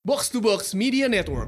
Box 0.00 0.32
to 0.32 0.40
Box 0.40 0.72
Media 0.72 1.12
Network. 1.12 1.44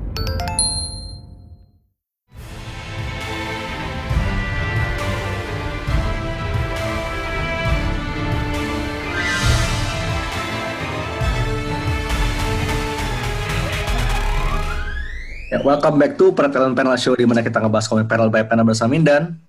Ya, 15.49 15.65
welcome 15.65 15.97
back 15.97 16.21
to 16.21 16.37
Pertelan 16.37 16.77
Panel 16.77 16.93
Show 17.01 17.17
di 17.17 17.25
mana 17.25 17.41
kita 17.41 17.57
ngebahas 17.57 17.89
komik 17.89 18.05
panel 18.05 18.29
by 18.29 18.45
panel 18.45 18.69
bersama 18.69 18.93
Mindan. 18.93 19.41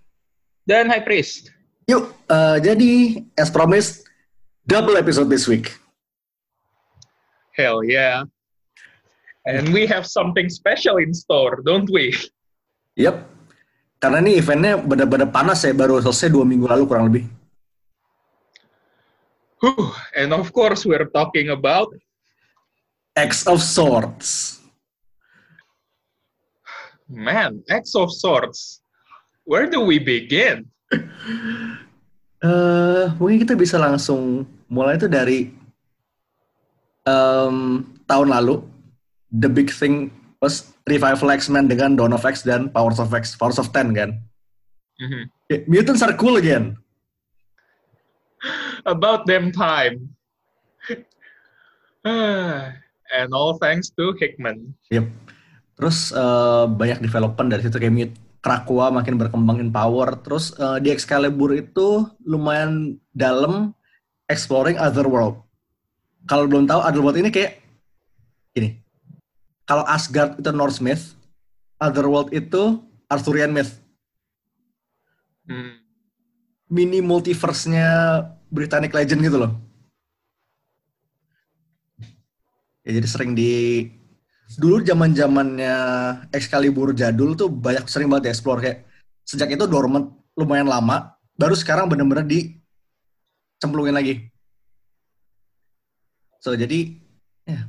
Dan 0.63 0.87
High 0.87 1.03
Priest. 1.03 1.51
Yuk, 1.91 2.07
eh, 2.31 2.57
jadi 2.63 3.19
as 3.35 3.51
promised, 3.51 4.07
double 4.63 4.95
episode 4.95 5.27
this 5.27 5.43
week. 5.43 5.75
Hell 7.51 7.83
yeah. 7.83 8.31
And 9.43 9.75
we 9.75 9.83
have 9.91 10.07
something 10.07 10.47
special 10.47 11.03
in 11.03 11.11
store, 11.11 11.59
don't 11.67 11.89
we? 11.91 12.15
Yep, 12.95 13.27
karena 13.99 14.23
ini 14.23 14.39
eventnya 14.39 14.79
benar-benar 14.79 15.33
panas 15.33 15.67
ya, 15.67 15.75
baru 15.75 15.99
selesai 15.99 16.31
dua 16.31 16.47
minggu 16.47 16.69
lalu 16.69 16.83
kurang 16.87 17.11
lebih. 17.11 17.27
Whew. 19.59 19.95
And 20.15 20.31
of 20.35 20.51
course, 20.51 20.87
we're 20.87 21.07
talking 21.11 21.51
about 21.51 21.91
X 23.15 23.47
of 23.47 23.59
Swords. 23.59 24.59
man, 27.13 27.61
X 27.69 27.95
of 27.95 28.11
Swords. 28.11 28.81
Where 29.45 29.69
do 29.69 29.83
we 29.85 29.99
begin? 29.99 30.67
Eh, 32.43 33.07
mungkin 33.23 33.47
kita 33.47 33.55
bisa 33.55 33.79
langsung 33.79 34.43
mulai 34.67 34.99
itu 34.99 35.07
dari 35.07 35.47
em, 37.07 37.87
tahun 38.03 38.27
lalu. 38.35 38.59
The 39.33 39.49
big 39.49 39.73
thing 39.73 40.13
was 40.37 40.73
revival 40.85 41.33
X-Men 41.33 41.65
dengan 41.71 41.97
Dawn 41.97 42.13
of 42.13 42.21
X 42.21 42.45
dan 42.45 42.69
Powers 42.69 43.01
of 43.01 43.09
X, 43.09 43.33
Powers 43.33 43.57
of 43.57 43.73
Ten 43.73 43.95
kan. 43.97 44.21
Mhm. 45.01 45.21
Yeah, 45.49 45.61
Mutants 45.65 46.05
are 46.05 46.13
cool 46.13 46.37
again. 46.37 46.77
About 48.85 49.25
them 49.25 49.49
time. 49.49 50.13
and 53.13 53.29
all 53.31 53.55
thanks 53.57 53.89
to 53.95 54.11
Hickman. 54.19 54.75
Yep. 54.91 55.07
Terus 55.79 56.11
eh, 56.11 56.65
banyak 56.67 56.99
development 56.99 57.47
dari 57.49 57.63
situ 57.63 57.79
kayak 57.79 57.95
Mute 57.95 58.15
Krakoa 58.43 58.91
makin 58.91 59.15
berkembang 59.15 59.63
in 59.63 59.71
power. 59.71 60.19
Terus 60.19 60.51
eh, 60.59 60.83
di 60.83 60.91
Excalibur 60.91 61.55
itu 61.55 62.03
lumayan 62.27 62.99
dalam 63.15 63.71
exploring 64.27 64.75
Otherworld. 64.75 65.39
Kalau 66.27 66.47
belum 66.51 66.67
tahu 66.67 66.83
Otherworld 66.83 67.19
ini 67.23 67.31
kayak 67.31 67.63
gini. 68.51 68.82
Kalau 69.63 69.87
Asgard 69.87 70.39
itu 70.39 70.51
Norse 70.51 70.83
myth, 70.83 71.15
Otherworld 71.79 72.35
itu 72.35 72.83
Arthurian 73.07 73.51
myth. 73.55 73.79
Hmm. 75.47 75.79
Mini 76.67 76.99
multiverse-nya 77.03 78.21
Britannic 78.51 78.91
Legend 78.91 79.21
gitu 79.23 79.37
loh. 79.39 79.53
Ya, 82.83 82.99
jadi 82.99 83.07
sering 83.07 83.31
di 83.31 83.87
dulu 84.59 84.83
zaman 84.83 85.15
zamannya 85.15 85.75
Excalibur 86.35 86.91
jadul 86.91 87.33
tuh 87.33 87.47
banyak 87.49 87.87
sering 87.87 88.11
banget 88.11 88.35
explore 88.35 88.59
kayak 88.59 88.85
sejak 89.23 89.55
itu 89.55 89.65
dormant 89.65 90.11
lumayan 90.35 90.67
lama 90.67 91.15
baru 91.39 91.55
sekarang 91.57 91.89
bener-bener 91.89 92.27
dicemplungin 92.27 93.95
lagi 93.95 94.29
so 96.43 96.53
jadi 96.53 96.99
ya 97.47 97.65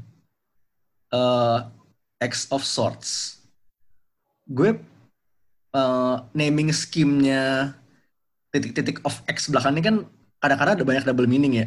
eh, 1.14 1.58
X 2.24 2.48
of 2.48 2.64
Swords 2.64 3.38
gue 4.48 4.80
eh, 5.76 6.16
naming 6.32 6.72
scheme-nya 6.72 7.76
titik-titik 8.48 9.04
of 9.04 9.20
X 9.28 9.52
belakang 9.52 9.76
ini 9.76 9.82
kan 9.84 9.96
kadang-kadang 10.40 10.74
ada 10.80 10.84
banyak 10.84 11.04
double 11.04 11.28
meaning 11.28 11.60
ya 11.60 11.66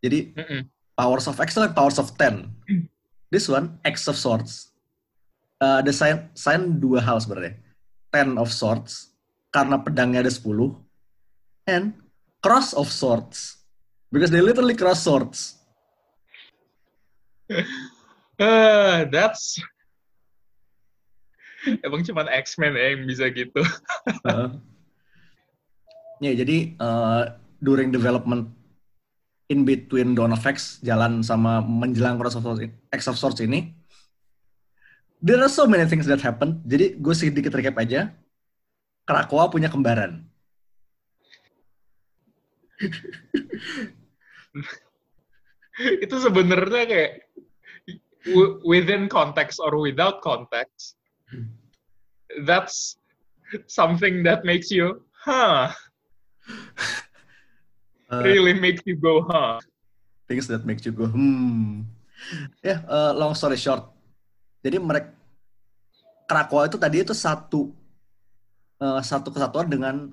jadi 0.00 0.32
Mm-mm. 0.32 0.62
Powers 1.00 1.24
of 1.28 1.40
X 1.40 1.56
itu 1.56 1.64
like 1.64 1.72
Powers 1.72 1.96
of 1.96 2.12
Ten. 2.20 2.52
This 3.32 3.48
one, 3.48 3.80
X 3.88 4.04
of 4.04 4.20
Swords. 4.20 4.68
Uh, 5.56 5.80
ada 5.80 5.92
sign, 5.92 6.28
sign 6.36 6.76
dua 6.76 7.00
hal 7.00 7.16
sebenarnya. 7.20 7.56
Ten 8.12 8.36
of 8.36 8.52
Swords, 8.52 9.16
karena 9.48 9.80
pedangnya 9.80 10.24
ada 10.24 10.32
10. 10.32 10.76
And 11.64 11.96
Cross 12.44 12.76
of 12.76 12.92
Swords. 12.92 13.64
Because 14.12 14.28
they 14.28 14.42
literally 14.42 14.74
cross 14.74 15.06
swords. 15.06 15.54
Ah, 18.36 19.06
that's 19.14 19.62
Emang 21.86 22.00
cuman 22.04 22.28
X-Men 22.44 22.76
ya 22.76 22.96
yang 22.96 23.04
bisa 23.04 23.28
gitu. 23.32 23.60
Uh, 24.24 24.48
ya, 26.24 26.32
jadi 26.32 26.72
uh, 26.80 27.36
during 27.60 27.92
development 27.92 28.48
in 29.50 29.66
between 29.66 30.14
Dawn 30.14 30.32
of 30.32 30.46
X 30.46 30.78
jalan 30.80 31.26
sama 31.26 31.60
menjelang 31.60 32.16
Cross 32.16 32.38
of 32.38 32.46
Swords, 32.46 32.62
X 32.94 33.00
of 33.10 33.18
Swords 33.18 33.42
ini, 33.42 33.74
there 35.18 35.42
are 35.42 35.50
so 35.50 35.66
many 35.66 35.84
things 35.90 36.06
that 36.06 36.22
happen. 36.22 36.62
Jadi 36.64 36.94
gue 36.96 37.14
sedikit 37.14 37.52
recap 37.52 37.76
aja. 37.82 38.14
Krakoa 39.04 39.50
punya 39.50 39.66
kembaran. 39.66 40.22
Itu 46.04 46.16
sebenarnya 46.20 46.84
kayak 46.86 47.12
within 48.62 49.08
context 49.08 49.58
or 49.58 49.74
without 49.80 50.22
context. 50.22 50.99
That's 52.48 52.96
something 53.66 54.22
that 54.22 54.44
makes 54.46 54.70
you, 54.70 55.02
huh, 55.14 55.72
Uh, 58.10 58.26
really 58.26 58.50
makes 58.50 58.82
you 58.90 58.98
go, 58.98 59.22
huh. 59.22 59.62
things 60.26 60.50
that 60.50 60.66
make 60.66 60.82
you 60.82 60.90
go 60.90 61.06
hmm. 61.06 61.86
Ya, 62.58 62.82
uh, 62.90 63.14
long 63.14 63.38
story 63.38 63.54
short. 63.54 63.86
Jadi 64.66 64.82
mereka 64.82 65.14
Krakoa 66.26 66.66
itu 66.66 66.74
tadi 66.74 67.06
itu 67.06 67.14
satu 67.14 67.70
uh, 68.82 68.98
satu 68.98 69.30
kesatuan 69.30 69.70
dengan 69.70 70.10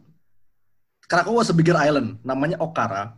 Krakoa 1.10 1.42
was 1.42 1.50
a 1.50 1.56
bigger 1.58 1.78
island, 1.78 2.22
namanya 2.22 2.62
Okara. 2.62 3.18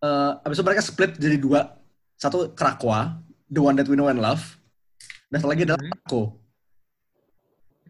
Uh, 0.00 0.40
abis 0.44 0.60
itu 0.60 0.64
mereka 0.64 0.82
split 0.84 1.12
jadi 1.16 1.36
dua, 1.40 1.72
satu 2.16 2.52
Krakoa, 2.52 3.20
the 3.52 3.60
one 3.60 3.76
that 3.76 3.88
we 3.88 3.96
know 3.96 4.08
and 4.08 4.20
love, 4.20 4.56
dan 5.32 5.40
satu 5.40 5.50
lagi 5.50 5.68
adalah 5.68 5.80
Mhm. 5.80 6.43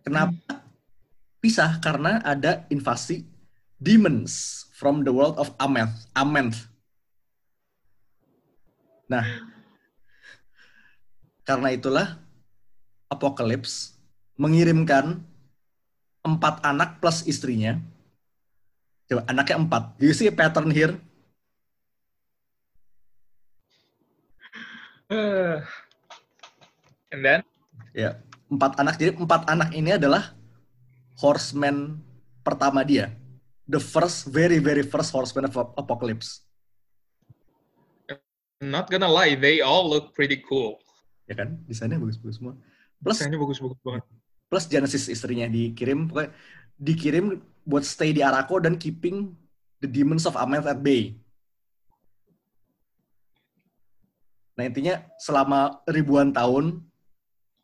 Kenapa 0.05 0.61
pisah? 1.41 1.81
Karena 1.81 2.21
ada 2.21 2.69
invasi 2.69 3.25
demons 3.81 4.65
from 4.77 5.01
the 5.01 5.11
world 5.11 5.41
of 5.41 5.49
Amenth. 5.57 5.97
Amenth. 6.13 6.69
Nah, 9.09 9.25
karena 11.45 11.73
itulah 11.73 12.21
Apocalypse 13.09 13.97
mengirimkan 14.37 15.25
empat 16.25 16.61
anak 16.65 17.01
plus 17.01 17.25
istrinya. 17.25 17.81
Coba 19.05 19.25
anaknya 19.29 19.57
empat. 19.61 19.83
Do 20.01 20.09
you 20.09 20.17
see 20.17 20.29
a 20.29 20.35
pattern 20.35 20.73
here? 20.73 20.97
Uh, 25.13 25.61
and 27.13 27.21
then, 27.21 27.41
Ya, 27.93 28.19
empat 28.55 28.79
anak. 28.79 28.95
Jadi 28.97 29.19
empat 29.19 29.51
anak 29.51 29.75
ini 29.75 29.99
adalah 29.99 30.33
horseman 31.19 31.99
pertama 32.47 32.87
dia. 32.87 33.13
The 33.67 33.81
first, 33.81 34.29
very 34.31 34.61
very 34.61 34.85
first 34.85 35.11
horseman 35.11 35.51
of 35.51 35.57
Apocalypse. 35.75 36.45
not 38.65 38.89
gonna 38.89 39.11
lie, 39.11 39.37
they 39.37 39.61
all 39.61 39.85
look 39.85 40.17
pretty 40.17 40.41
cool. 40.49 40.81
Ya 41.29 41.37
kan? 41.37 41.61
Desainnya 41.69 42.01
bagus-bagus 42.01 42.41
semua. 42.41 42.55
Plus 43.01 43.21
Desainnya 43.21 43.41
bagus-bagus 43.41 43.81
banget. 43.85 44.05
plus 44.45 44.71
Genesis 44.71 45.11
istrinya 45.11 45.51
dikirim 45.51 46.07
pokoknya 46.07 46.31
dikirim 46.79 47.43
buat 47.67 47.83
stay 47.83 48.15
di 48.15 48.23
Arako 48.23 48.63
dan 48.63 48.79
keeping 48.79 49.35
the 49.83 49.89
demons 49.89 50.29
of 50.31 50.39
Amenth 50.39 50.69
at 50.69 50.79
bay. 50.79 51.19
Nah 54.55 54.71
intinya 54.71 55.03
selama 55.19 55.83
ribuan 55.91 56.31
tahun 56.31 56.87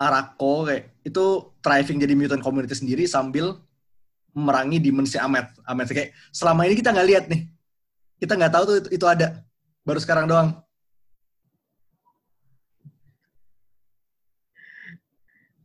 Arako 0.00 0.64
kayak 0.64 0.96
itu 1.04 1.24
thriving 1.60 2.00
jadi 2.00 2.16
mutant 2.16 2.40
community 2.40 2.72
sendiri 2.72 3.04
sambil 3.04 3.60
memerangi 4.32 4.80
demons 4.80 5.12
si 5.12 5.20
Amenth. 5.20 5.52
Amenth 5.68 5.92
kayak 5.92 6.16
selama 6.32 6.64
ini 6.64 6.80
kita 6.80 6.96
nggak 6.96 7.08
lihat 7.12 7.24
nih, 7.28 7.44
kita 8.16 8.32
nggak 8.32 8.52
tahu 8.56 8.64
tuh 8.64 8.76
itu, 8.80 8.88
itu 8.96 9.04
ada, 9.04 9.44
baru 9.84 10.00
sekarang 10.00 10.24
doang. 10.24 10.56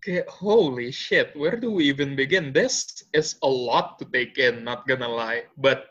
Kayak, 0.04 0.30
holy 0.30 0.94
shit, 0.94 1.34
where 1.34 1.58
do 1.58 1.74
we 1.74 1.90
even 1.90 2.14
begin? 2.14 2.54
This 2.54 3.02
is 3.10 3.42
a 3.42 3.50
lot 3.50 3.98
to 3.98 4.06
take 4.06 4.38
in, 4.38 4.62
not 4.62 4.86
gonna 4.86 5.10
lie. 5.10 5.50
But 5.58 5.90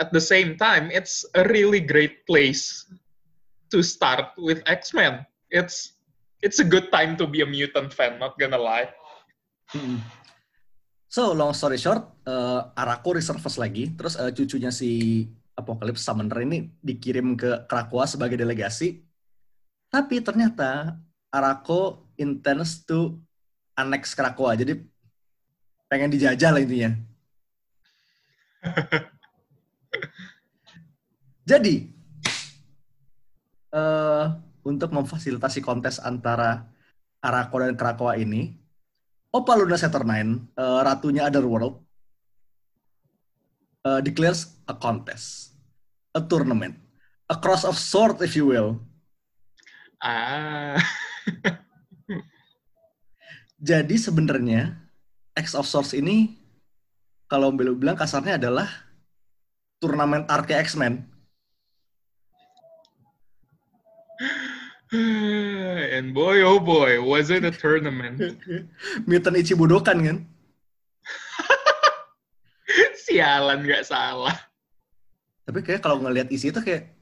at 0.00 0.16
the 0.16 0.22
same 0.22 0.56
time, 0.56 0.88
it's 0.88 1.28
a 1.36 1.44
really 1.52 1.82
great 1.82 2.24
place 2.24 2.88
to 3.68 3.84
start 3.84 4.32
with 4.40 4.64
X-Men. 4.64 5.28
It's 5.52 5.91
it's 6.42 6.58
a 6.58 6.66
good 6.66 6.90
time 6.90 7.14
to 7.16 7.24
be 7.30 7.40
a 7.40 7.48
mutant 7.48 7.94
fan, 7.94 8.18
not 8.18 8.34
gonna 8.34 8.58
lie. 8.58 8.90
Mm-mm. 9.72 10.02
So 11.06 11.30
long 11.32 11.54
story 11.54 11.78
short, 11.78 12.02
eh, 12.26 12.60
Arako 12.74 13.16
resurface 13.16 13.56
lagi, 13.62 13.94
terus 13.94 14.18
eh, 14.18 14.34
cucunya 14.34 14.74
si 14.74 15.24
Apocalypse 15.54 16.02
Summoner 16.02 16.42
ini 16.42 16.68
dikirim 16.82 17.38
ke 17.38 17.64
Krakoa 17.70 18.10
sebagai 18.10 18.36
delegasi. 18.36 19.06
Tapi 19.88 20.18
ternyata 20.20 20.98
Arako 21.30 22.10
intends 22.18 22.82
to 22.84 23.22
annex 23.78 24.12
Krakoa, 24.12 24.58
jadi 24.58 24.82
pengen 25.86 26.10
dijajah 26.10 26.50
lah 26.52 26.60
intinya. 26.60 26.90
Jadi, 31.42 31.90
eh 33.74 34.26
untuk 34.62 34.94
memfasilitasi 34.94 35.62
kontes 35.62 35.98
antara 35.98 36.66
Arako 37.22 37.62
dan 37.62 37.74
Krakoa 37.78 38.18
ini, 38.18 38.58
Opa 39.30 39.54
Luna 39.58 39.78
Saturnine, 39.78 40.50
eh, 40.54 40.80
ratunya 40.82 41.26
Otherworld, 41.26 41.78
eh, 43.86 44.00
declares 44.02 44.58
a 44.66 44.74
contest, 44.74 45.54
a 46.14 46.20
tournament, 46.22 46.74
a 47.30 47.36
cross 47.38 47.62
of 47.66 47.78
sword 47.78 48.18
if 48.22 48.34
you 48.34 48.50
will. 48.50 48.78
Ah, 50.02 50.82
Jadi 53.62 53.94
sebenarnya 53.94 54.74
X 55.38 55.54
of 55.54 55.70
Swords 55.70 55.94
ini 55.94 56.34
kalau 57.30 57.54
belum 57.54 57.78
bilang 57.78 57.94
kasarnya 57.94 58.34
adalah 58.34 58.66
turnamen 59.78 60.26
arke 60.26 60.58
X-Men. 60.58 61.06
And 64.92 66.12
boy, 66.12 66.44
oh 66.44 66.60
boy, 66.60 67.00
was 67.00 67.32
it 67.32 67.48
a 67.48 67.52
tournament? 67.52 68.20
Mutant 69.08 69.40
Ichibudokan 69.40 69.98
kan? 70.04 70.18
Sialan 73.08 73.64
nggak 73.64 73.88
salah. 73.88 74.36
Tapi 75.48 75.64
kayak 75.64 75.80
kalau 75.80 75.98
ngelihat 76.04 76.28
isi 76.28 76.52
itu 76.52 76.60
kayak 76.60 76.92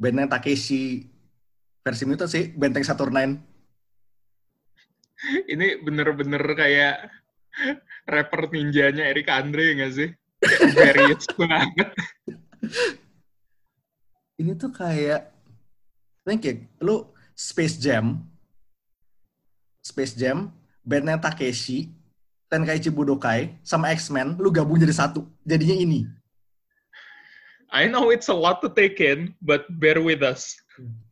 benteng 0.00 0.32
Takeshi 0.32 1.12
versi 1.84 2.04
mutant 2.08 2.32
sih, 2.32 2.50
benteng 2.56 2.82
Saturnine. 2.82 3.38
Ini 5.52 5.80
bener-bener 5.84 6.42
kayak 6.56 7.08
rapper 8.08 8.48
ninjanya 8.52 9.12
Eric 9.12 9.28
Andre 9.28 9.76
nggak 9.76 9.92
sih? 9.92 10.08
Various 10.76 11.24
banget. 11.36 11.88
Ini 14.36 14.52
tuh 14.60 14.68
kayak, 14.68 15.32
think 16.28 16.44
ya, 16.44 16.54
lu 16.84 17.15
Space 17.36 17.76
Jam, 17.76 18.24
Space 19.84 20.16
Jam, 20.16 20.48
benteng 20.80 21.20
Takeshi, 21.20 21.92
Tenkaichi 22.48 22.88
Budokai, 22.88 23.60
sama 23.60 23.92
X-Men, 23.92 24.40
lu 24.40 24.48
gabung 24.48 24.80
jadi 24.80 24.96
satu. 24.96 25.28
Jadinya 25.44 25.76
ini. 25.76 26.08
I 27.68 27.84
know 27.84 28.08
it's 28.08 28.32
a 28.32 28.34
lot 28.34 28.64
to 28.64 28.72
take 28.72 29.04
in, 29.04 29.36
but 29.44 29.68
bear 29.76 30.00
with 30.00 30.24
us 30.24 30.56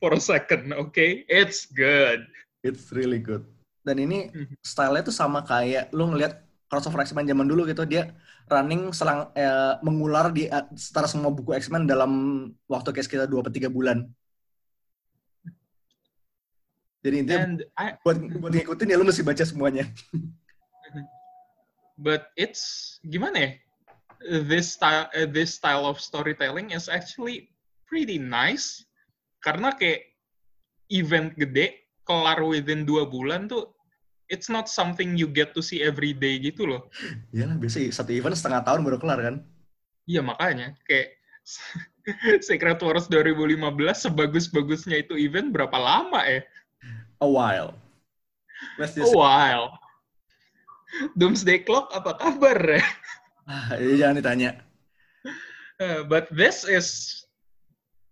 for 0.00 0.16
a 0.16 0.22
second, 0.22 0.72
okay? 0.72 1.28
It's 1.28 1.68
good. 1.68 2.24
It's 2.64 2.88
really 2.88 3.20
good. 3.20 3.44
Dan 3.84 4.00
ini 4.00 4.32
Mhm. 4.32 4.56
style-nya 4.64 5.04
tuh 5.04 5.12
sama 5.12 5.44
kayak 5.44 5.92
lu 5.92 6.08
ngelihat 6.08 6.40
crossover 6.72 7.04
X-Men 7.04 7.28
zaman 7.28 7.44
dulu 7.44 7.68
gitu, 7.68 7.84
dia 7.84 8.16
running 8.48 8.96
selang 8.96 9.28
eh, 9.36 9.76
mengular 9.84 10.32
di 10.32 10.48
eh, 10.48 10.64
setara 10.72 11.04
semua 11.04 11.28
buku 11.28 11.52
X-Men 11.52 11.84
dalam 11.84 12.10
waktu 12.64 12.96
kayak 12.96 13.04
sekitar 13.04 13.28
2 13.28 13.44
atau 13.44 13.52
3 13.52 13.68
bulan. 13.68 14.08
Jadi 17.04 17.16
intinya 17.20 17.44
And 17.44 17.58
I, 17.76 18.00
buat 18.00 18.16
buat 18.40 18.52
ngikutin 18.56 18.88
ya 18.88 18.96
lu 18.96 19.04
mesti 19.04 19.20
baca 19.20 19.44
semuanya. 19.44 19.84
but 22.04 22.32
it's 22.40 22.96
gimana 23.04 23.36
ya? 23.36 23.50
This 24.48 24.72
style, 24.72 25.12
uh, 25.12 25.28
this 25.28 25.52
style 25.52 25.84
of 25.84 26.00
storytelling 26.00 26.72
is 26.72 26.88
actually 26.88 27.52
pretty 27.84 28.16
nice 28.16 28.88
karena 29.44 29.76
kayak 29.76 30.08
event 30.88 31.36
gede 31.36 31.84
kelar 32.08 32.40
within 32.40 32.88
dua 32.88 33.04
bulan 33.04 33.52
tuh 33.52 33.68
it's 34.32 34.48
not 34.48 34.72
something 34.72 35.12
you 35.20 35.28
get 35.28 35.52
to 35.52 35.60
see 35.60 35.84
every 35.84 36.16
day 36.16 36.40
gitu 36.40 36.64
loh. 36.64 36.88
Iyalah 37.36 37.60
biasa 37.60 37.84
satu 37.92 38.16
event 38.16 38.32
setengah 38.32 38.64
tahun 38.64 38.80
baru 38.80 38.96
kelar 38.96 39.20
kan. 39.20 39.36
Iya 40.08 40.24
makanya 40.24 40.72
kayak 40.88 41.20
Secret 42.48 42.80
Wars 42.80 43.08
2015 43.12 43.60
sebagus-bagusnya 44.08 45.04
itu 45.04 45.14
event 45.20 45.52
berapa 45.52 45.76
lama 45.76 46.24
ya? 46.24 46.40
A 47.24 47.28
while. 47.28 47.72
Let's 48.76 48.92
A 49.00 49.00
just 49.00 49.16
while. 49.16 49.72
Doomsday 51.18 51.64
Clock 51.64 51.90
apa 51.90 52.20
kabar 52.20 52.58
ya? 52.60 52.84
ah, 53.50 53.74
ini 53.80 53.98
jangan 53.98 54.16
ditanya. 54.20 54.50
Uh, 55.80 56.06
but 56.06 56.30
this 56.30 56.62
is 56.62 57.18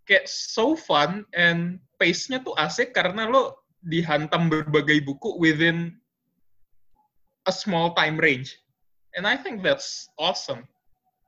kayak 0.09 0.27
so 0.27 0.75
fun 0.75 1.23
and 1.37 1.79
pace-nya 2.03 2.43
tuh 2.43 2.57
asik 2.59 2.91
karena 2.91 3.31
lo 3.31 3.63
dihantam 3.87 4.51
berbagai 4.51 5.07
buku 5.07 5.39
within 5.39 5.95
a 7.47 7.53
small 7.55 7.95
time 7.95 8.19
range. 8.19 8.59
And 9.15 9.29
I 9.29 9.39
think 9.39 9.63
that's 9.63 10.11
awesome. 10.19 10.67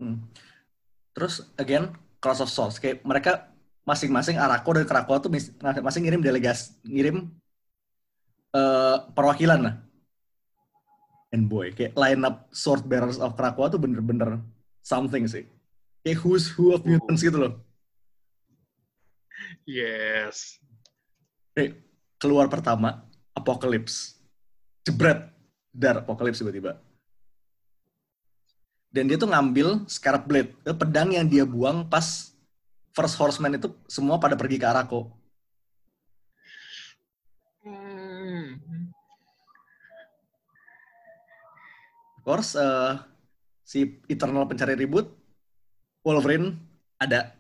Hmm. 0.03 0.27
Terus 1.15 1.47
again 1.61 1.95
Cross 2.19 2.43
of 2.43 2.51
Swords 2.51 2.83
kayak 2.83 3.07
mereka 3.07 3.55
masing-masing 3.85 4.41
Arako 4.41 4.81
dan 4.81 4.89
Krakoa 4.89 5.21
tuh 5.21 5.31
mis- 5.31 5.53
masing 5.61 6.09
ngirim 6.09 6.25
delegas 6.25 6.75
ngirim 6.83 7.31
eh, 8.55 8.97
perwakilan 9.13 9.61
lah. 9.61 9.75
And 11.35 11.51
boy, 11.51 11.75
kayak 11.75 11.99
line 11.99 12.23
up 12.23 12.47
Sword 12.55 12.87
Bearers 12.87 13.19
of 13.19 13.35
Krakoa 13.35 13.67
tuh 13.67 13.83
bener-bener 13.83 14.39
something 14.87 15.27
sih. 15.27 15.51
Kayak 16.07 16.23
who's 16.23 16.47
who 16.55 16.71
of 16.71 16.87
mutants 16.87 17.27
gitu 17.27 17.35
loh. 17.35 17.59
Yes. 19.67 20.63
Kayak 21.59 21.83
keluar 22.23 22.47
pertama 22.47 23.03
Apocalypse. 23.35 24.15
Jebret 24.87 25.27
dar 25.75 26.07
Apocalypse 26.07 26.39
tiba-tiba. 26.39 26.79
Dan 28.95 29.11
dia 29.11 29.19
tuh 29.19 29.27
ngambil 29.27 29.91
Scarab 29.91 30.23
Blade, 30.31 30.55
pedang 30.79 31.11
yang 31.11 31.27
dia 31.27 31.43
buang 31.43 31.91
pas 31.91 32.31
First 32.95 33.19
Horseman 33.19 33.59
itu 33.59 33.75
semua 33.91 34.23
pada 34.23 34.39
pergi 34.39 34.55
ke 34.55 34.71
Arako. 34.71 35.11
Course, 42.25 42.57
eh, 42.57 42.93
si 43.63 44.01
Eternal 44.09 44.49
pencari 44.49 44.75
ribut, 44.75 45.13
Wolverine 46.03 46.57
ada 46.97 47.33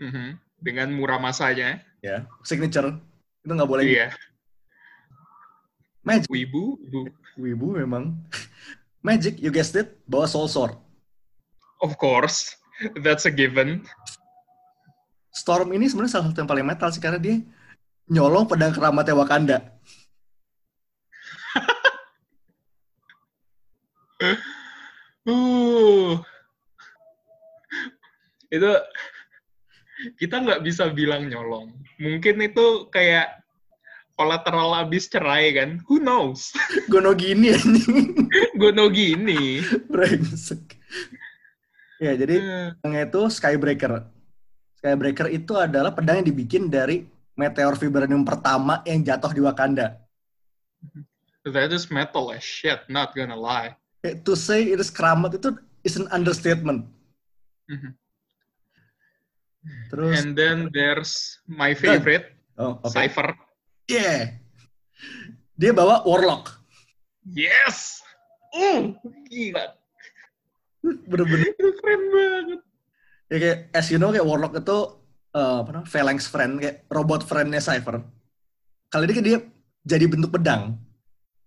Mhm. 0.00 0.36
Dengan 0.60 0.88
murah 0.92 1.20
masanya. 1.20 1.80
ya, 2.04 2.28
signature 2.44 3.00
itu 3.40 3.52
nggak 3.52 3.70
boleh. 3.70 3.84
Iya. 3.88 4.08
Magic, 6.04 6.28
Wibu. 6.28 6.76
Bu. 6.92 7.08
wibu 7.40 7.80
memang. 7.80 8.12
Magic, 9.06 9.40
you 9.40 9.48
guessed 9.48 9.72
it, 9.72 9.96
bawa 10.04 10.28
Soul 10.28 10.52
Sword. 10.52 10.76
Of 11.80 11.96
course. 11.96 12.52
That's 13.00 13.24
a 13.24 13.32
given. 13.32 13.88
Storm 15.32 15.72
ini 15.72 15.88
sebenarnya 15.88 16.20
salah 16.20 16.26
satu 16.28 16.44
yang 16.44 16.50
paling 16.50 16.66
metal 16.68 16.92
sih 16.92 17.00
karena 17.00 17.16
dia 17.16 17.40
nyolong 18.06 18.44
pedang 18.44 18.76
keramatnya 18.76 19.16
Wakanda. 19.16 19.58
Uh. 25.24 26.20
Itu 28.52 28.70
kita 30.20 30.42
nggak 30.44 30.62
bisa 30.62 30.90
bilang 30.92 31.26
nyolong. 31.30 31.72
Mungkin 31.98 32.36
itu 32.44 32.88
kayak 32.92 33.44
kolateral 34.14 34.86
abis 34.86 35.10
cerai 35.10 35.54
kan. 35.54 35.70
Who 35.90 35.98
knows? 36.02 36.54
Gono 36.92 37.14
gini 37.14 37.54
anjing. 37.54 38.28
Gono 38.60 38.90
gini. 38.90 39.62
Brengsek. 39.90 40.78
Ya, 42.02 42.12
jadi 42.18 42.36
Eh, 42.36 42.68
pedangnya 42.78 43.02
itu 43.06 43.20
Skybreaker. 43.30 43.92
Skybreaker 44.82 45.28
itu 45.30 45.52
adalah 45.56 45.94
pedang 45.94 46.20
yang 46.20 46.28
dibikin 46.28 46.68
dari 46.68 47.06
meteor 47.34 47.74
vibranium 47.78 48.22
pertama 48.22 48.82
yang 48.86 49.02
jatuh 49.02 49.32
di 49.32 49.40
Wakanda. 49.42 49.98
That 51.44 51.72
is 51.72 51.88
metal 51.92 52.32
as 52.32 52.44
shit, 52.44 52.84
not 52.88 53.12
gonna 53.12 53.36
lie. 53.36 53.76
To 54.04 54.36
say 54.36 54.68
it 54.68 54.76
is 54.76 54.92
keramat 54.92 55.40
itu 55.40 55.56
is 55.80 55.96
an 55.96 56.04
understatement. 56.12 56.84
Mhm. 57.72 57.96
Terus, 59.88 60.20
And 60.20 60.36
then 60.36 60.68
there's 60.76 61.40
my 61.48 61.72
favorite, 61.72 62.36
oh, 62.60 62.76
oke. 62.84 62.92
Cypher. 62.92 63.32
Yeah. 63.88 64.36
Dia 65.56 65.72
bawa 65.72 66.04
Warlock. 66.04 66.52
Yes! 67.24 68.04
Uh, 68.52 68.92
gila. 69.32 69.72
Bener-bener. 70.84 71.48
Itu 71.56 71.72
keren 71.80 72.02
banget. 72.12 72.60
Ya, 73.32 73.36
kayak, 73.40 73.58
as 73.72 73.88
you 73.88 73.96
know, 73.96 74.12
kayak 74.12 74.28
Warlock 74.28 74.52
itu 74.52 74.78
eh, 75.32 75.56
apa 75.64 75.68
namanya, 75.72 75.88
phalanx 75.88 76.28
friend, 76.28 76.60
kayak 76.60 76.84
robot 76.92 77.24
friendnya 77.24 77.64
Cypher. 77.64 78.04
Kali 78.92 79.08
ini 79.08 79.22
dia 79.24 79.38
jadi 79.80 80.04
bentuk 80.04 80.28
pedang. 80.28 80.76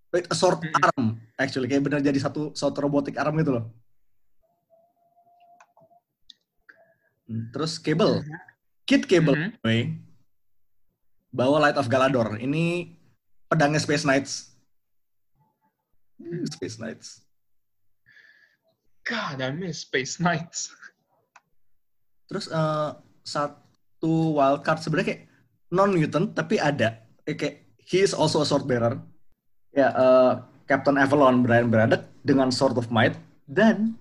Wait, 0.10 0.26
a 0.26 0.34
sword 0.34 0.66
Mm-mm. 0.66 0.82
arm 0.82 1.22
actually 1.38 1.70
kayak 1.70 1.86
benar 1.86 2.02
jadi 2.02 2.18
satu 2.18 2.52
sword 2.58 2.76
robotic 2.82 3.16
arm 3.16 3.38
gitu 3.38 3.54
loh. 3.54 3.66
Hmm, 7.28 7.52
Terus 7.54 7.78
cable, 7.78 8.24
kit 8.84 9.04
cable 9.06 9.36
Mhm. 9.36 9.50
anyway, 9.62 9.82
bawa 11.30 11.70
Light 11.70 11.78
of 11.78 11.88
Galador. 11.88 12.40
Ini 12.40 12.96
pedangnya 13.46 13.78
Space 13.78 14.04
Knights. 14.04 14.58
Hmm, 16.18 16.44
Space 16.50 16.80
Knights. 16.80 17.22
God, 19.04 19.40
I 19.40 19.52
miss 19.54 19.86
Space 19.88 20.20
Knights. 20.20 20.72
Terus 22.28 22.52
eh, 22.52 22.90
satu 23.24 24.36
wildcard 24.36 24.84
sebenarnya 24.84 25.08
kayak 25.08 25.24
non 25.72 25.92
mutant 25.96 26.32
tapi 26.32 26.60
ada 26.60 27.04
kayak 27.24 27.64
he 27.80 28.04
is 28.04 28.12
also 28.12 28.44
a 28.44 28.48
sword 28.48 28.68
bearer. 28.68 29.00
Ya 29.72 29.92
eh, 29.92 30.34
Captain 30.68 31.00
Avalon 31.00 31.42
Brian 31.42 31.72
Braddock 31.72 32.04
dengan 32.22 32.52
Sword 32.52 32.76
of 32.76 32.92
Might 32.92 33.16
dan 33.48 33.96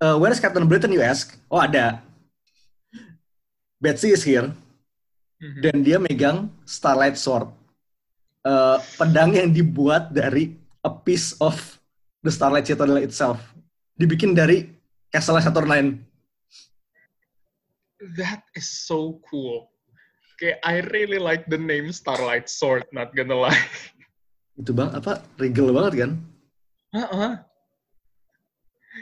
eh, 0.00 0.16
where 0.16 0.32
is 0.32 0.40
Captain 0.40 0.64
Britain 0.64 0.90
you 0.90 1.04
ask? 1.04 1.36
Oh 1.52 1.60
ada. 1.60 2.00
Betsy 3.78 4.10
is 4.10 4.26
here 4.26 4.50
Mhm. 5.38 5.60
dan 5.62 5.76
dia 5.86 5.98
megang 6.02 6.50
Starlight 6.66 7.14
Sword. 7.14 7.46
Eh, 8.42 8.78
pedang 8.98 9.30
yang 9.30 9.54
dibuat 9.54 10.10
dari 10.10 10.58
a 10.82 10.90
piece 10.90 11.38
of 11.38 11.54
the 12.26 12.32
Starlight 12.32 12.66
Citadel 12.66 12.98
itself. 12.98 13.38
Dibikin 13.94 14.34
dari 14.34 14.66
Castle 15.14 15.38
Saturnine. 15.38 16.02
That 18.18 18.46
is 18.54 18.66
so 18.66 19.18
cool. 19.26 19.70
Okay, 20.38 20.54
I 20.62 20.86
really 20.94 21.18
like 21.18 21.50
the 21.50 21.58
name 21.58 21.90
Starlight 21.90 22.46
Sword, 22.46 22.86
not 22.94 23.10
gonna 23.10 23.34
lie. 23.34 23.58
Itu 24.58 24.74
bang 24.74 24.90
apa 24.90 25.22
regal 25.38 25.70
banget 25.70 25.92
kan? 26.02 26.10
Uh-uh. 26.90 27.32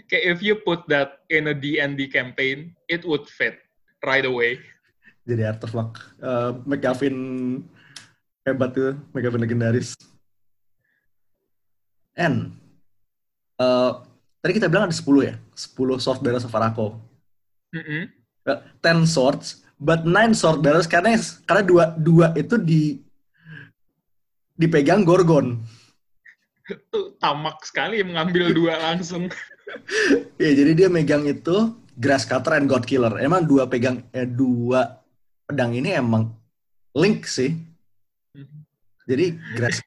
Okay, 0.05 0.29
if 0.29 0.45
you 0.45 0.61
put 0.61 0.85
that 0.93 1.25
in 1.33 1.49
a 1.49 1.57
D&D 1.57 2.13
campaign, 2.13 2.77
it 2.85 3.01
would 3.09 3.25
fit 3.25 3.57
right 4.05 4.29
away. 4.29 4.61
Jadi 5.25 5.43
artefak 5.43 5.97
uh, 6.21 6.61
McGuffin 6.69 7.17
hebat 8.45 8.77
tuh, 8.77 9.01
McGuffin 9.17 9.41
legendaris. 9.41 9.97
N. 12.13 12.53
Uh, 13.57 14.05
tadi 14.45 14.61
kita 14.61 14.69
bilang 14.69 14.93
ada 14.93 14.95
10 14.95 15.03
ya? 15.25 15.35
10 15.57 16.05
sword 16.05 16.21
bearers 16.21 16.45
of 16.45 16.53
Arako. 16.53 17.01
Mm-mm. 17.73 18.13
Uh, 18.45 18.61
10 18.85 19.09
swords, 19.09 19.65
but 19.81 20.05
9 20.05 20.37
sword 20.37 20.61
bearers 20.61 20.87
karena 20.87 21.17
karena 21.49 21.63
dua 21.65 21.85
dua 21.97 22.27
itu 22.37 22.61
di 22.61 23.06
dipegang 24.57 25.05
Gorgon. 25.05 25.61
Tuh 26.91 27.15
tamak 27.23 27.63
sekali 27.63 28.03
mengambil 28.03 28.51
dua 28.53 28.75
langsung. 28.81 29.29
Ya, 30.39 30.55
jadi 30.55 30.79
dia 30.79 30.89
megang 30.89 31.27
itu 31.27 31.75
Grass 31.99 32.23
Cutter 32.23 32.55
and 32.55 32.71
God 32.71 32.87
Killer. 32.87 33.19
Emang 33.19 33.43
dua 33.51 33.67
pegang 33.67 34.07
eh, 34.15 34.23
dua 34.23 35.03
pedang 35.43 35.75
ini 35.75 35.91
emang 35.91 36.31
link 36.95 37.27
sih. 37.27 37.51
Jadi 39.11 39.35
Grass 39.59 39.83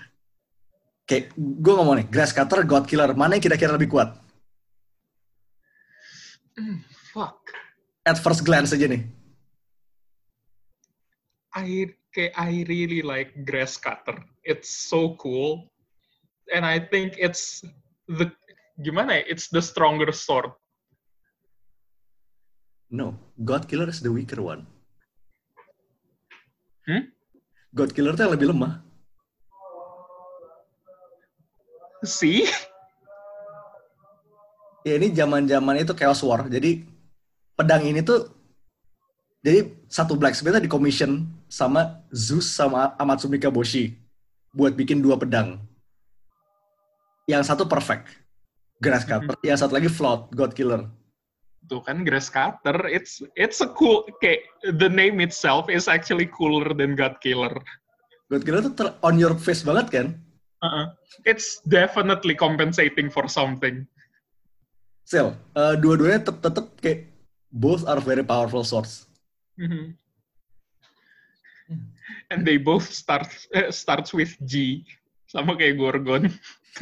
Kayak 1.08 1.36
gue 1.36 1.74
ngomong 1.76 2.00
nih, 2.00 2.06
Grass 2.08 2.32
Cutter, 2.32 2.64
God 2.64 2.88
Killer, 2.88 3.12
mana 3.12 3.36
yang 3.36 3.44
kira-kira 3.44 3.76
lebih 3.76 3.92
kuat? 3.92 4.16
Mm, 6.56 6.80
fuck. 7.12 7.44
At 8.08 8.16
first 8.16 8.40
glance 8.40 8.72
aja 8.72 8.88
nih. 8.88 9.04
I 11.52 11.92
kayak 12.14 12.32
I 12.38 12.62
really 12.70 13.02
like 13.02 13.34
grass 13.42 13.74
cutter. 13.76 14.16
It's 14.46 14.70
so 14.70 15.18
cool, 15.18 15.66
and 16.54 16.62
I 16.62 16.78
think 16.78 17.18
it's 17.18 17.66
the 18.06 18.30
gimana 18.78 19.20
ya? 19.20 19.34
It's 19.34 19.50
the 19.50 19.60
stronger 19.60 20.14
sword. 20.14 20.54
No, 22.94 23.18
God 23.42 23.66
Killer 23.66 23.90
is 23.90 23.98
the 23.98 24.14
weaker 24.14 24.38
one. 24.38 24.70
Hmm? 26.86 27.10
God 27.74 27.90
Killer 27.90 28.14
tuh 28.14 28.30
lebih 28.30 28.54
lemah. 28.54 28.78
See? 32.06 32.46
Ya 34.84 35.00
ini 35.00 35.10
zaman-zaman 35.10 35.80
itu 35.80 35.96
Chaos 35.96 36.20
War. 36.20 36.44
Jadi 36.46 36.84
pedang 37.56 37.82
ini 37.88 38.04
tuh 38.04 38.28
jadi 39.44 39.68
satu 39.92 40.16
blacksmith 40.16 40.56
di 40.56 40.70
commission 40.72 41.28
sama 41.52 42.00
Zeus 42.08 42.48
sama 42.48 42.96
Amatsumi 42.96 43.36
Kaboshi 43.36 43.92
buat 44.56 44.72
bikin 44.72 45.04
dua 45.04 45.20
pedang. 45.20 45.60
Yang 47.28 47.52
satu 47.52 47.68
perfect, 47.68 48.08
Grass 48.80 49.04
Cutter. 49.04 49.36
Yang 49.44 49.68
satu 49.68 49.76
lagi 49.76 49.92
flawed, 49.92 50.32
God 50.32 50.56
Killer. 50.56 50.88
Tuh 51.68 51.80
kan 51.80 52.04
grass 52.04 52.28
cutter. 52.28 52.76
It's 52.92 53.24
it's 53.40 53.64
a 53.64 53.68
cool. 53.72 54.04
Kayak 54.20 54.44
the 54.76 54.88
name 54.88 55.16
itself 55.24 55.72
is 55.72 55.88
actually 55.88 56.28
cooler 56.28 56.76
than 56.76 56.92
God 56.92 57.16
Killer. 57.24 57.52
God 58.28 58.44
Killer 58.44 58.60
tuh 58.68 58.76
ter- 58.76 58.96
on 59.00 59.16
your 59.16 59.32
face 59.32 59.64
banget 59.64 59.88
kan? 59.88 60.06
Uh-uh. 60.60 60.92
It's 61.24 61.64
definitely 61.64 62.36
compensating 62.36 63.08
for 63.08 63.24
something. 63.32 63.88
Still, 65.08 65.36
eh, 65.56 65.76
dua-duanya 65.80 66.24
tetep, 66.24 66.36
tetep 66.44 66.66
kayak 66.80 67.00
both 67.48 67.84
are 67.88 68.00
very 68.00 68.24
powerful 68.24 68.60
swords. 68.60 69.08
Mhm. 69.58 69.94
And 72.28 72.44
they 72.44 72.60
both 72.60 72.84
start 72.92 73.24
eh, 73.56 73.72
starts 73.72 74.12
with 74.12 74.36
G, 74.44 74.84
sama 75.30 75.56
kayak 75.56 75.80
Gorgon. 75.80 76.28